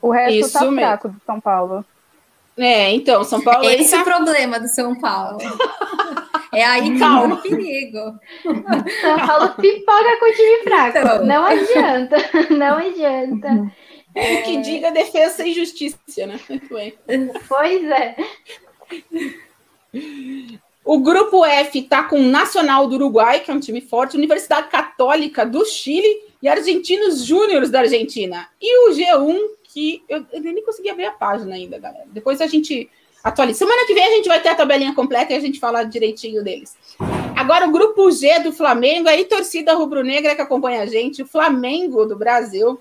[0.00, 1.84] O resto Isso tá fraco do São Paulo.
[2.56, 3.64] É, então, São Paulo.
[3.68, 5.38] Esse é o problema do São Paulo.
[6.54, 7.34] É aí que Calma.
[7.34, 8.20] o perigo.
[8.42, 10.98] São Paulo pipoca com o time fraco.
[10.98, 11.24] Então.
[11.24, 12.16] Não adianta.
[12.54, 13.72] Não adianta.
[14.14, 14.34] É...
[14.34, 16.38] O que diga defesa e justiça, né?
[16.46, 16.94] Muito bem.
[17.48, 18.16] Pois é.
[20.84, 24.68] O grupo F está com o Nacional do Uruguai, que é um time forte, Universidade
[24.68, 28.48] Católica do Chile e Argentinos Júniores da Argentina.
[28.60, 32.04] E o G1, que eu, eu nem consegui abrir a página ainda, galera.
[32.08, 32.90] Depois a gente
[33.22, 33.60] atualiza.
[33.60, 36.42] Semana que vem a gente vai ter a tabelinha completa e a gente fala direitinho
[36.42, 36.76] deles.
[37.36, 42.04] Agora, o grupo G do Flamengo, aí torcida rubro-negra que acompanha a gente, o Flamengo
[42.04, 42.80] do Brasil,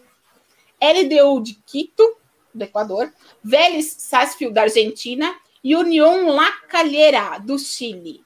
[0.82, 2.18] LDU de Quito,
[2.54, 5.34] do Equador, Vélez Sarsfield da Argentina
[5.64, 8.22] e União La Calera do Chile.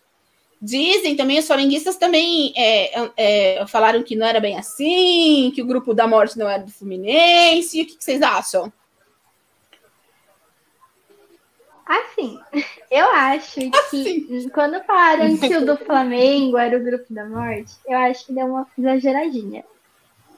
[0.61, 5.65] Dizem também, os flamenguistas também é, é, falaram que não era bem assim, que o
[5.67, 7.81] grupo da morte não era do Fluminense.
[7.81, 8.71] O que, que vocês acham?
[11.85, 12.39] Assim,
[12.89, 14.49] eu acho que assim.
[14.49, 18.47] quando falaram que o do Flamengo era o grupo da morte, eu acho que deu
[18.47, 19.63] uma exageradinha.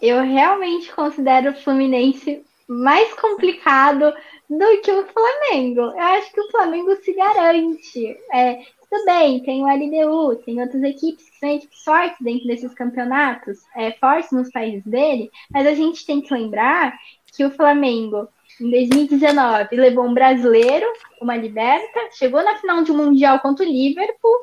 [0.02, 4.14] Eu realmente considero o Fluminense mais complicado
[4.50, 5.82] do que o Flamengo.
[5.82, 8.18] Eu acho que o Flamengo se garante.
[8.34, 12.74] É, tudo bem, tem o LDU, tem outras equipes que são equipes fortes dentro desses
[12.74, 16.98] campeonatos, é, fortes nos países dele, mas a gente tem que lembrar
[17.36, 18.30] que o Flamengo
[18.62, 20.86] em 2019 levou um brasileiro,
[21.22, 24.36] uma liberta, chegou na final de um mundial contra o Liverpool.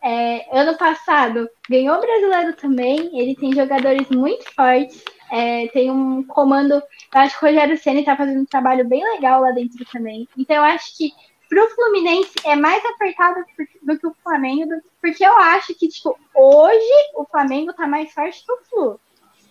[0.00, 3.10] É, ano passado ganhou o brasileiro também.
[3.18, 5.04] Ele tem jogadores muito fortes.
[5.30, 6.74] É, tem um comando.
[6.74, 10.28] Eu acho que o Rogério Senna está fazendo um trabalho bem legal lá dentro também.
[10.36, 11.12] Então eu acho que
[11.48, 13.40] para o Fluminense é mais apertado
[13.82, 14.70] do que o Flamengo,
[15.00, 19.00] porque eu acho que tipo hoje o Flamengo está mais forte que o Flu.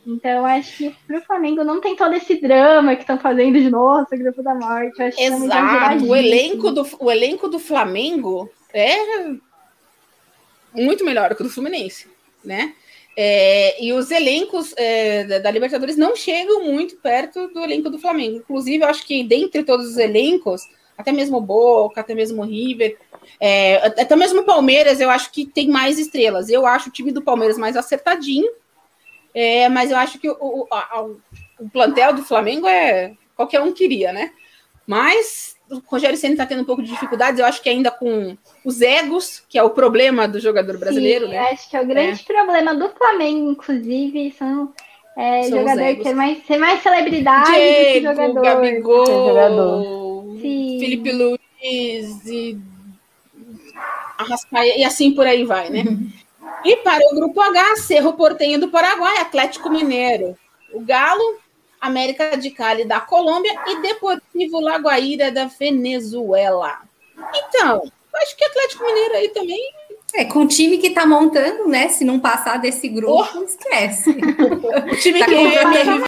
[0.10, 4.16] Então, acho que pro Flamengo não tem todo esse drama que estão fazendo de nossa,
[4.16, 5.04] grupo da morte.
[5.04, 6.06] Acho Exato.
[6.06, 8.96] o, elenco do, o elenco do Flamengo é
[10.74, 12.08] muito melhor que o do Fluminense,
[12.42, 12.74] né?
[13.20, 18.38] É, e os elencos é, da, Libertadores não chegam muito perto do elenco do Flamengo.
[18.38, 20.62] Inclusive, eu acho que dentre todos os elencos,
[20.96, 22.96] até mesmo Boca, até mesmo River,
[23.40, 26.48] é, até mesmo Palmeiras, eu acho que tem mais estrelas.
[26.48, 28.52] Eu acho o time do Palmeiras mais acertadinho,
[29.34, 34.14] é, mas eu acho que o, a, o, plantel do Flamengo é qualquer um queria,
[34.14, 34.32] né?
[34.86, 38.38] Mas o Rogério Senna está tendo um pouco de dificuldades, eu acho que ainda com
[38.64, 41.40] os egos, que é o problema do jogador brasileiro, Sim, né?
[41.52, 42.34] Acho que é o grande é.
[42.34, 44.74] problema do Flamengo, inclusive, são
[45.18, 48.42] é, jogador ter mais, ter mais celebridade Diego, do que jogador.
[48.42, 52.58] Gabigol, Felipe Luiz e
[54.18, 55.84] Arrascaia, e assim por aí vai, né?
[56.64, 60.38] E para o grupo H, Cerro Portenho do Paraguai, Atlético Mineiro,
[60.74, 61.40] o Galo,
[61.80, 66.82] América de Cali da Colômbia e Deportivo Lagoaíra da Venezuela.
[67.34, 67.84] Então,
[68.16, 69.74] acho que Atlético Mineiro aí também.
[70.14, 71.90] É, com o time que tá montando, né?
[71.90, 73.44] Se não passar desse grupo, oh.
[73.44, 74.12] esquece.
[74.92, 76.04] o time tá que é MRV.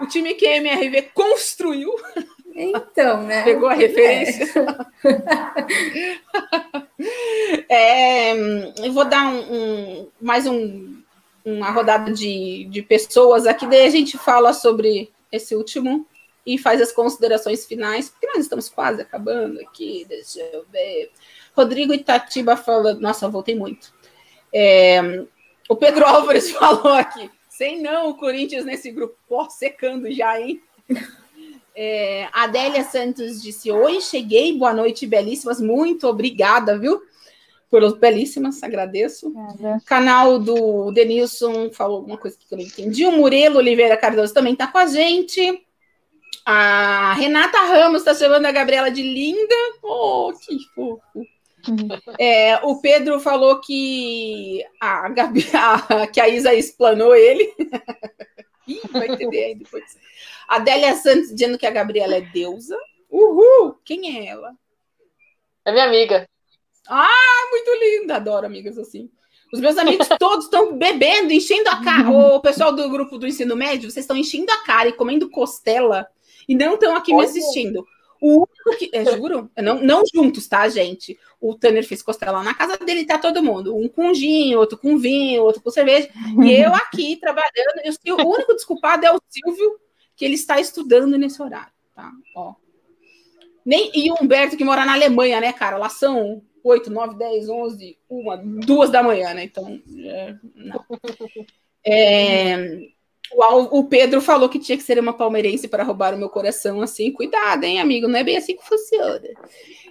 [0.00, 1.92] O time que a MRV construiu.
[2.54, 3.42] Então, né?
[3.44, 4.64] Pegou a referência.
[7.68, 8.32] É.
[8.32, 8.32] é,
[8.84, 10.97] eu vou dar um, um mais um,
[11.56, 16.06] uma rodada de, de pessoas aqui, daí a gente fala sobre esse último
[16.46, 20.06] e faz as considerações finais, porque nós estamos quase acabando aqui.
[20.08, 21.10] Deixa eu ver.
[21.54, 22.94] Rodrigo Itatiba fala.
[22.94, 23.92] Nossa, eu voltei muito.
[24.52, 25.26] É,
[25.68, 27.30] o Pedro Álvares falou aqui.
[27.50, 29.16] Sem não o Corinthians nesse grupo.
[29.28, 30.62] Pô, secando já, hein?
[31.74, 35.60] É, Adélia Santos disse: Oi, cheguei, boa noite, belíssimas.
[35.60, 37.02] Muito obrigada, viu?
[37.70, 39.32] Pelas belíssimas, agradeço.
[39.84, 43.04] Canal do Denilson falou alguma coisa que eu não entendi.
[43.04, 45.66] O Murelo Oliveira Cardoso também está com a gente.
[46.46, 49.54] A Renata Ramos está chamando a Gabriela de linda.
[49.82, 51.02] Oh, que fofo.
[51.68, 51.88] Uhum.
[52.18, 57.52] É, o Pedro falou que a, Gabi, a, que a Isa explanou ele.
[58.66, 59.84] Ih, vai entender aí depois.
[60.46, 62.76] Adélia Santos dizendo que a Gabriela é deusa.
[63.10, 63.76] Uhul!
[63.84, 64.54] Quem é ela?
[65.64, 66.26] É minha amiga.
[66.88, 68.16] Ah, muito linda!
[68.16, 69.10] Adoro amigas assim.
[69.52, 72.10] Os meus amigos todos estão bebendo, enchendo a cara.
[72.10, 76.06] O pessoal do grupo do ensino médio, vocês estão enchendo a cara e comendo costela
[76.48, 77.86] e não estão aqui me assistindo.
[78.20, 78.90] O único que.
[78.92, 79.50] É, juro?
[79.56, 81.18] Não, não juntos, tá, gente?
[81.40, 83.76] O Tanner fez costelão na casa dele, tá todo mundo.
[83.76, 86.10] Um com gin, outro com vinho, outro com cerveja.
[86.42, 87.98] E eu aqui trabalhando.
[88.04, 89.78] E o único desculpado é o Silvio,
[90.16, 92.10] que ele está estudando nesse horário, tá?
[92.34, 92.54] Ó.
[93.64, 95.76] Nem, e o Humberto, que mora na Alemanha, né, cara?
[95.76, 99.44] Lá são 8, 9, 10, 11, 1, 2 da manhã, né?
[99.44, 100.84] Então, é, não.
[101.84, 102.88] É,
[103.32, 107.12] o, Pedro falou que tinha que ser uma palmeirense para roubar o meu coração, assim.
[107.12, 108.08] Cuidado, hein, amigo?
[108.08, 109.20] Não é bem assim que funciona.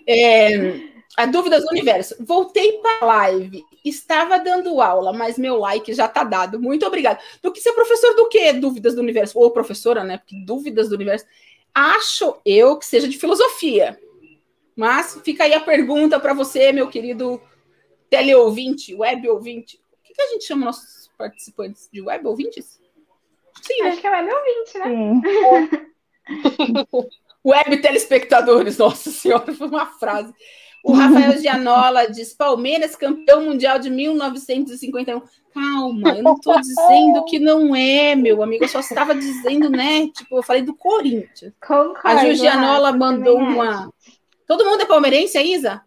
[0.07, 0.79] É,
[1.15, 2.15] a dúvida do universo.
[2.19, 3.63] Voltei para a live.
[3.83, 6.59] Estava dando aula, mas meu like já está dado.
[6.59, 7.19] Muito obrigado.
[7.41, 8.53] Do que ser professor do quê?
[8.53, 9.39] Dúvidas do universo.
[9.39, 10.17] Ou professora, né?
[10.17, 11.25] Porque dúvidas do universo.
[11.73, 13.99] Acho eu que seja de filosofia.
[14.77, 17.41] Mas fica aí a pergunta para você, meu querido
[18.11, 19.77] teleouvinte, web ouvinte.
[19.77, 22.79] O que, que a gente chama nossos participantes de web ouvintes?
[23.59, 23.89] Sim, né?
[23.89, 24.87] Acho que é web ouvinte, né?
[27.43, 30.31] web telespectadores, nossa senhora, foi uma frase.
[30.83, 35.21] O Rafael Gianola diz: Palmeiras campeão mundial de 1951.
[35.53, 38.63] Calma, eu não estou dizendo que não é, meu amigo.
[38.63, 40.07] Eu só estava dizendo, né?
[40.09, 41.51] Tipo, eu falei do Corinthians.
[41.59, 43.91] Concordo, a Gianola mandou uma.
[44.47, 45.81] Todo mundo é palmeirense, é Isa?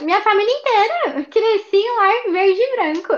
[0.00, 1.24] Minha família inteira.
[1.24, 3.12] Cresci em lar verde e branco.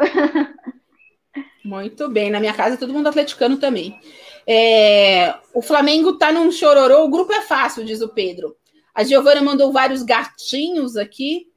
[1.65, 2.31] Muito bem.
[2.31, 3.99] Na minha casa, todo mundo atleticano também.
[4.47, 7.05] É, o Flamengo tá num chororô.
[7.05, 8.57] O grupo é fácil, diz o Pedro.
[8.95, 11.49] A Giovana mandou vários gatinhos aqui.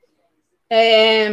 [0.69, 1.29] É,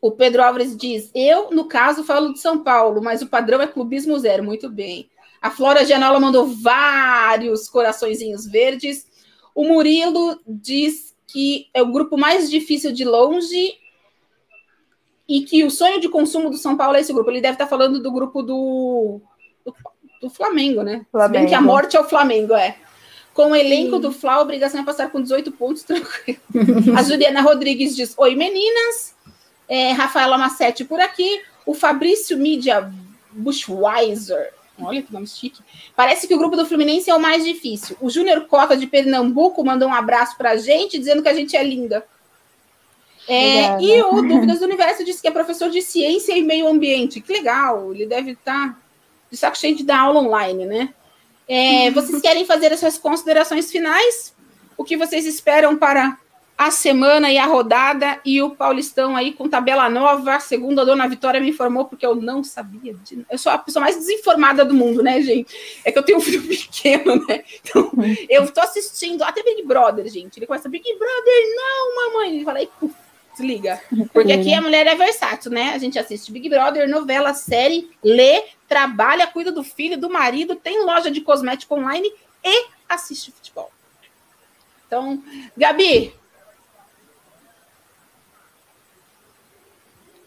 [0.00, 3.66] o Pedro Álvares diz: Eu, no caso, falo de São Paulo, mas o padrão é
[3.66, 4.42] clubismo zero.
[4.42, 5.10] Muito bem.
[5.40, 9.06] A Flora Gianola mandou vários coraçõezinhos verdes.
[9.54, 13.74] O Murilo diz que é o grupo mais difícil de longe
[15.28, 17.30] e que o sonho de consumo do São Paulo é esse grupo.
[17.30, 19.20] Ele deve estar falando do grupo do,
[19.64, 19.74] do,
[20.20, 21.06] do Flamengo, né?
[21.10, 21.34] Flamengo.
[21.34, 22.76] Se bem que a morte é o Flamengo, é.
[23.32, 24.02] Com o elenco Sim.
[24.02, 26.38] do Fla, a obrigação é passar com 18 pontos, tranquilo.
[26.96, 29.14] a Juliana Rodrigues diz: Oi, meninas.
[29.68, 31.40] É, Rafaela Massetti por aqui.
[31.64, 32.92] O Fabrício Mídia
[33.30, 34.52] Bushweiser.
[34.80, 35.60] Olha que nome chique.
[35.94, 37.96] Parece que o grupo do Fluminense é o mais difícil.
[38.00, 41.62] O Júnior Cota de Pernambuco mandou um abraço pra gente, dizendo que a gente é
[41.62, 42.04] linda.
[43.28, 47.20] É, e o Dúvidas do Universo disse que é professor de ciência e meio ambiente.
[47.20, 48.78] Que legal, ele deve estar
[49.30, 50.94] de saco cheio de dar aula online, né?
[51.48, 54.34] É, vocês querem fazer as suas considerações finais?
[54.76, 56.18] O que vocês esperam para
[56.62, 61.08] a semana e a rodada e o Paulistão aí com tabela nova, segundo a dona
[61.08, 62.94] Vitória me informou, porque eu não sabia.
[62.94, 63.26] De...
[63.28, 65.52] Eu sou a pessoa mais desinformada do mundo, né, gente?
[65.84, 67.42] É que eu tenho um filho pequeno, né?
[67.60, 67.90] Então,
[68.28, 70.38] eu tô assistindo até Big Brother, gente.
[70.38, 72.36] Ele começa, Big Brother, não, mamãe.
[72.36, 72.68] Ele fala, aí,
[73.32, 73.82] desliga.
[74.12, 75.72] Porque aqui a mulher é versátil, né?
[75.74, 80.84] A gente assiste Big Brother, novela, série, lê, trabalha, cuida do filho, do marido, tem
[80.84, 82.08] loja de cosmético online
[82.44, 83.72] e assiste futebol.
[84.86, 85.20] Então,
[85.56, 86.21] Gabi,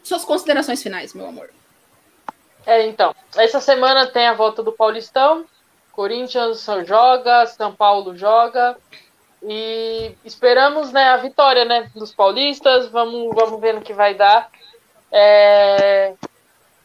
[0.06, 1.50] suas considerações finais, meu amor.
[2.64, 5.44] É, então, essa semana tem a volta do Paulistão,
[5.92, 8.76] Corinthians joga, São Paulo joga,
[9.42, 12.88] e esperamos né, a vitória né, dos paulistas.
[12.88, 14.50] Vamos, vamos ver no que vai dar.
[15.12, 16.14] É,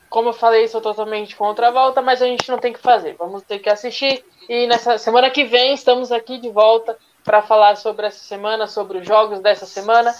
[0.09, 3.15] como eu falei, sou totalmente contra a volta, mas a gente não tem que fazer.
[3.17, 4.23] Vamos ter que assistir.
[4.47, 8.99] E nessa semana que vem estamos aqui de volta para falar sobre essa semana, sobre
[8.99, 10.13] os jogos dessa semana.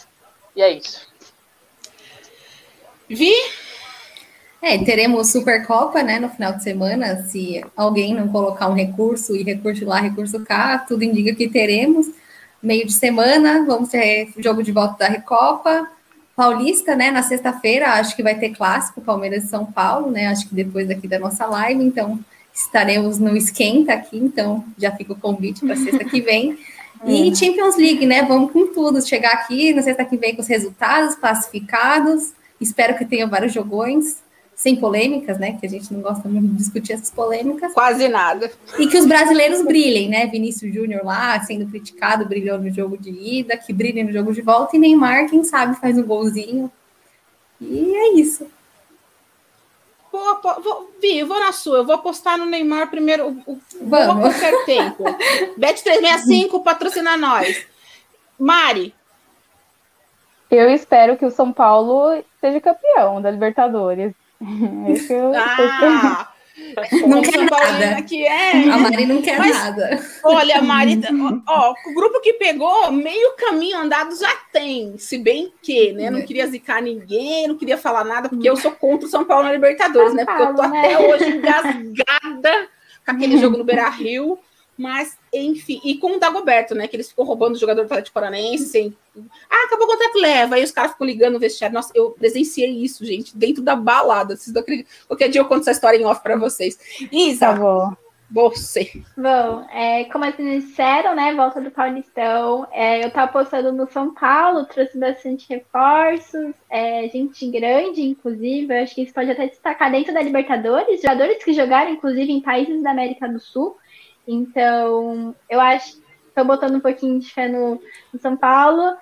[0.56, 1.11] E é isso.
[3.16, 3.34] Vi?
[4.62, 7.24] É, teremos Supercopa, né, no final de semana.
[7.24, 12.07] Se alguém não colocar um recurso e recurso lá, recurso cá, tudo indica que teremos
[12.62, 15.88] meio de semana, vamos ter jogo de volta da Recopa.
[16.36, 17.12] Paulista, né?
[17.12, 20.28] Na sexta-feira, acho que vai ter clássico, Palmeiras e São Paulo, né?
[20.28, 22.20] Acho que depois aqui da nossa live, então
[22.53, 26.57] estaremos no esquenta aqui, então já fica o convite para sexta que vem.
[27.03, 27.34] E é.
[27.34, 28.22] Champions League, né?
[28.22, 32.32] Vamos com tudo, chegar aqui na sexta que vem com os resultados classificados.
[32.62, 34.22] Espero que tenha vários jogões
[34.62, 35.57] sem polêmicas, né?
[35.59, 37.74] Que a gente não gosta muito de discutir essas polêmicas.
[37.74, 38.51] Quase nada.
[38.78, 40.28] E que os brasileiros brilhem, né?
[40.28, 44.41] Vinícius Júnior lá, sendo criticado, brilhou no jogo de ida, que brilhe no jogo de
[44.41, 46.72] volta, e Neymar, quem sabe, faz um golzinho.
[47.59, 48.45] E é isso.
[50.12, 53.30] Vou, vou, Vi, eu vou na sua, eu vou apostar no Neymar primeiro.
[53.47, 54.16] O, Vamos.
[54.16, 55.03] Vou qualquer tempo.
[55.57, 57.66] Bet365 patrocina nós.
[58.38, 58.93] Mari.
[60.51, 64.14] Eu espero que o São Paulo seja campeão da Libertadores.
[64.89, 66.34] Esse eu, ah,
[67.08, 68.02] não quer nada.
[68.02, 68.70] Que é.
[68.70, 70.04] A Mari não quer Mas, nada.
[70.24, 71.00] Olha, a Mari,
[71.48, 76.10] ó, o grupo que pegou, meio caminho andado já tem, se bem que, né?
[76.10, 76.24] Não é.
[76.24, 79.54] queria zicar ninguém, não queria falar nada, porque eu sou contra o São Paulo na
[79.54, 80.26] Libertadores, né?
[80.26, 82.68] Porque eu tô até hoje engasgada
[83.06, 84.38] com aquele jogo no Beira Rio.
[84.78, 86.88] Mas, enfim, e com o Dagoberto, né?
[86.88, 88.96] Que eles ficam roubando o jogador do Atlético Paranaense, sem.
[89.50, 90.56] Ah, acabou o contrato, leva.
[90.56, 91.74] Aí os caras ficam ligando no vestiário.
[91.74, 94.36] Nossa, eu presenciei isso, gente, dentro da balada.
[94.36, 94.92] Vocês não acreditam.
[95.08, 96.78] Qualquer dia eu conto essa história em off para vocês.
[97.12, 97.98] Isa, Tá
[98.32, 99.04] você.
[99.18, 101.34] Bom, é, como vocês disseram, né?
[101.34, 102.66] Volta do Paulistão.
[102.72, 108.74] É, eu tava postando no São Paulo, trouxe bastante reforços, é, gente grande, inclusive.
[108.74, 112.42] Eu acho que isso pode até destacar dentro da Libertadores, jogadores que jogaram, inclusive, em
[112.42, 113.78] países da América do Sul.
[114.28, 117.82] Então, eu acho que estou botando um pouquinho de fé no,
[118.14, 118.96] no São Paulo.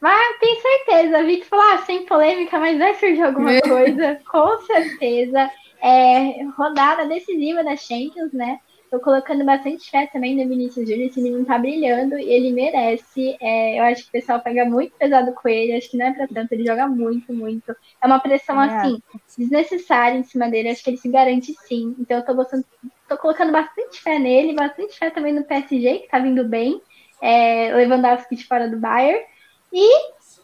[0.00, 5.50] Mas tenho certeza, Vitor falou, ah, sem polêmica, mas vai surgir alguma coisa, com certeza
[5.82, 8.60] é, rodada decisiva da Champions, né?
[8.90, 11.08] Tô colocando bastante fé também no Vinícius Júnior.
[11.08, 13.36] Esse menino tá brilhando e ele merece.
[13.40, 15.76] É, eu acho que o pessoal pega muito pesado com ele.
[15.76, 16.52] Acho que não é pra tanto.
[16.52, 17.70] Ele joga muito, muito.
[18.02, 18.66] É uma pressão, é.
[18.66, 19.00] assim,
[19.38, 20.70] desnecessária em cima dele.
[20.70, 21.94] Acho que ele se garante sim.
[22.00, 22.64] Então eu tô, botando,
[23.08, 24.54] tô colocando bastante fé nele.
[24.54, 26.82] Bastante fé também no PSG, que tá vindo bem.
[27.22, 29.24] É, Lewandowski de fora do Bayern.
[29.72, 29.88] E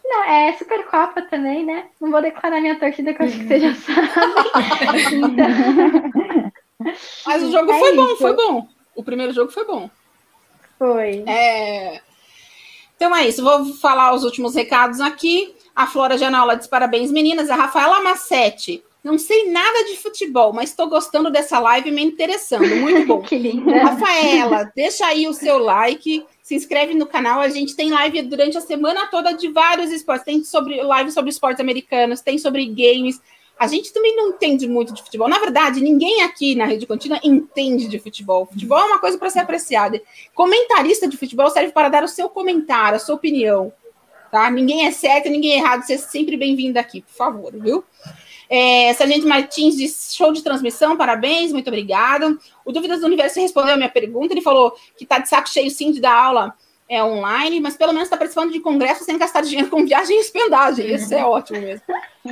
[0.05, 1.87] não, é Supercopa também, né?
[2.01, 4.07] Não vou declarar minha torcida, que eu acho que você já sabe.
[5.13, 6.53] então...
[7.27, 7.97] Mas o jogo é foi isso.
[7.97, 8.69] bom, foi bom.
[8.95, 9.91] O primeiro jogo foi bom.
[10.79, 11.25] Foi.
[11.27, 12.01] É...
[12.97, 15.55] Então é isso, vou falar os últimos recados aqui.
[15.75, 17.51] A Flora Janola diz parabéns, meninas.
[17.51, 18.83] A Rafaela Massetti.
[19.05, 22.67] Não sei nada de futebol, mas estou gostando dessa live me interessando.
[22.75, 23.21] Muito bom.
[23.23, 23.85] que linda.
[23.85, 27.41] Rafaela, deixa aí o seu like se inscreve no canal.
[27.41, 30.25] A gente tem live durante a semana toda de vários esportes.
[30.25, 33.21] Tem sobre live sobre esportes americanos, tem sobre games.
[33.59, 35.29] A gente também não entende muito de futebol.
[35.29, 38.47] Na verdade, ninguém aqui na Rede Contínua entende de futebol.
[38.47, 40.01] Futebol é uma coisa para ser apreciada.
[40.35, 43.73] Comentarista de futebol serve para dar o seu comentário, a sua opinião.
[44.31, 44.51] Tá?
[44.51, 45.83] Ninguém é certo, ninguém é errado.
[45.83, 47.83] Você é sempre bem-vindo aqui, por favor, viu?
[48.49, 52.37] É, Sargento Martins diz show de transmissão, parabéns, muito obrigada.
[52.65, 55.71] O Dúvidas do Universo respondeu a minha pergunta, ele falou que está de saco cheio
[55.71, 56.55] sim de dar aula
[56.89, 60.21] é, online, mas pelo menos está participando de congresso sem gastar dinheiro com viagem e
[60.21, 60.95] hospedagem.
[60.95, 61.83] Isso é ótimo mesmo.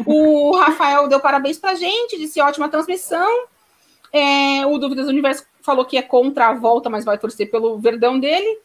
[0.07, 3.47] O Rafael deu parabéns para a gente, disse ótima transmissão.
[4.13, 7.79] É, o Dúvidas do Universo falou que é contra a volta, mas vai torcer pelo
[7.79, 8.59] verdão dele.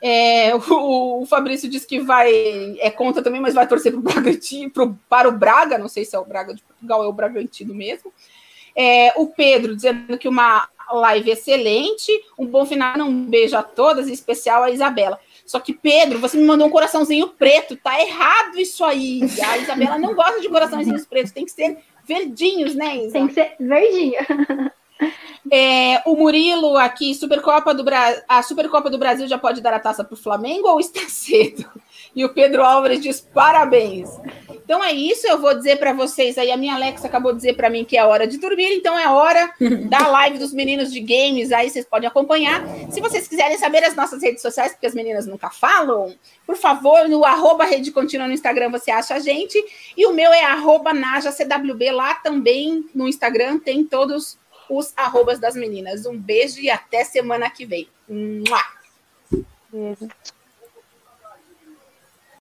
[0.00, 4.70] É, o, o, Fabrício disse que vai é contra também, mas vai torcer pro Bragantino,
[4.70, 7.74] pro, para o Braga, não sei se é o Braga de Portugal, é o Bragantino
[7.74, 8.12] mesmo.
[8.74, 14.08] É, o Pedro dizendo que uma live excelente, um bom final, um beijo a todas,
[14.08, 15.18] em especial a Isabela.
[15.48, 19.22] Só que, Pedro, você me mandou um coraçãozinho preto, tá errado isso aí.
[19.42, 23.12] A Isabela não gosta de coraçãozinhos pretos, tem que ser verdinhos, né, Isa?
[23.12, 24.18] Tem que ser verdinho.
[25.50, 28.22] É, o Murilo aqui, Supercopa do Bra...
[28.28, 31.64] a Supercopa do Brasil já pode dar a taça para o Flamengo ou está cedo?
[32.18, 34.10] E o Pedro Álvares diz parabéns.
[34.50, 36.50] Então é isso, eu vou dizer para vocês aí.
[36.50, 39.08] A minha Alexa acabou de dizer para mim que é hora de dormir, então é
[39.08, 39.54] hora
[39.88, 41.52] da live dos meninos de games.
[41.52, 42.60] Aí vocês podem acompanhar.
[42.90, 46.12] Se vocês quiserem saber as nossas redes sociais, porque as meninas nunca falam,
[46.44, 49.56] por favor, no arroba Rede Contínua no Instagram você acha a gente.
[49.96, 51.92] E o meu é arroba NajaCWB.
[51.92, 54.36] Lá também no Instagram tem todos
[54.68, 56.04] os arrobas das meninas.
[56.04, 57.88] Um beijo e até semana que vem.
[58.08, 58.64] Mua!
[59.72, 60.08] Beijo.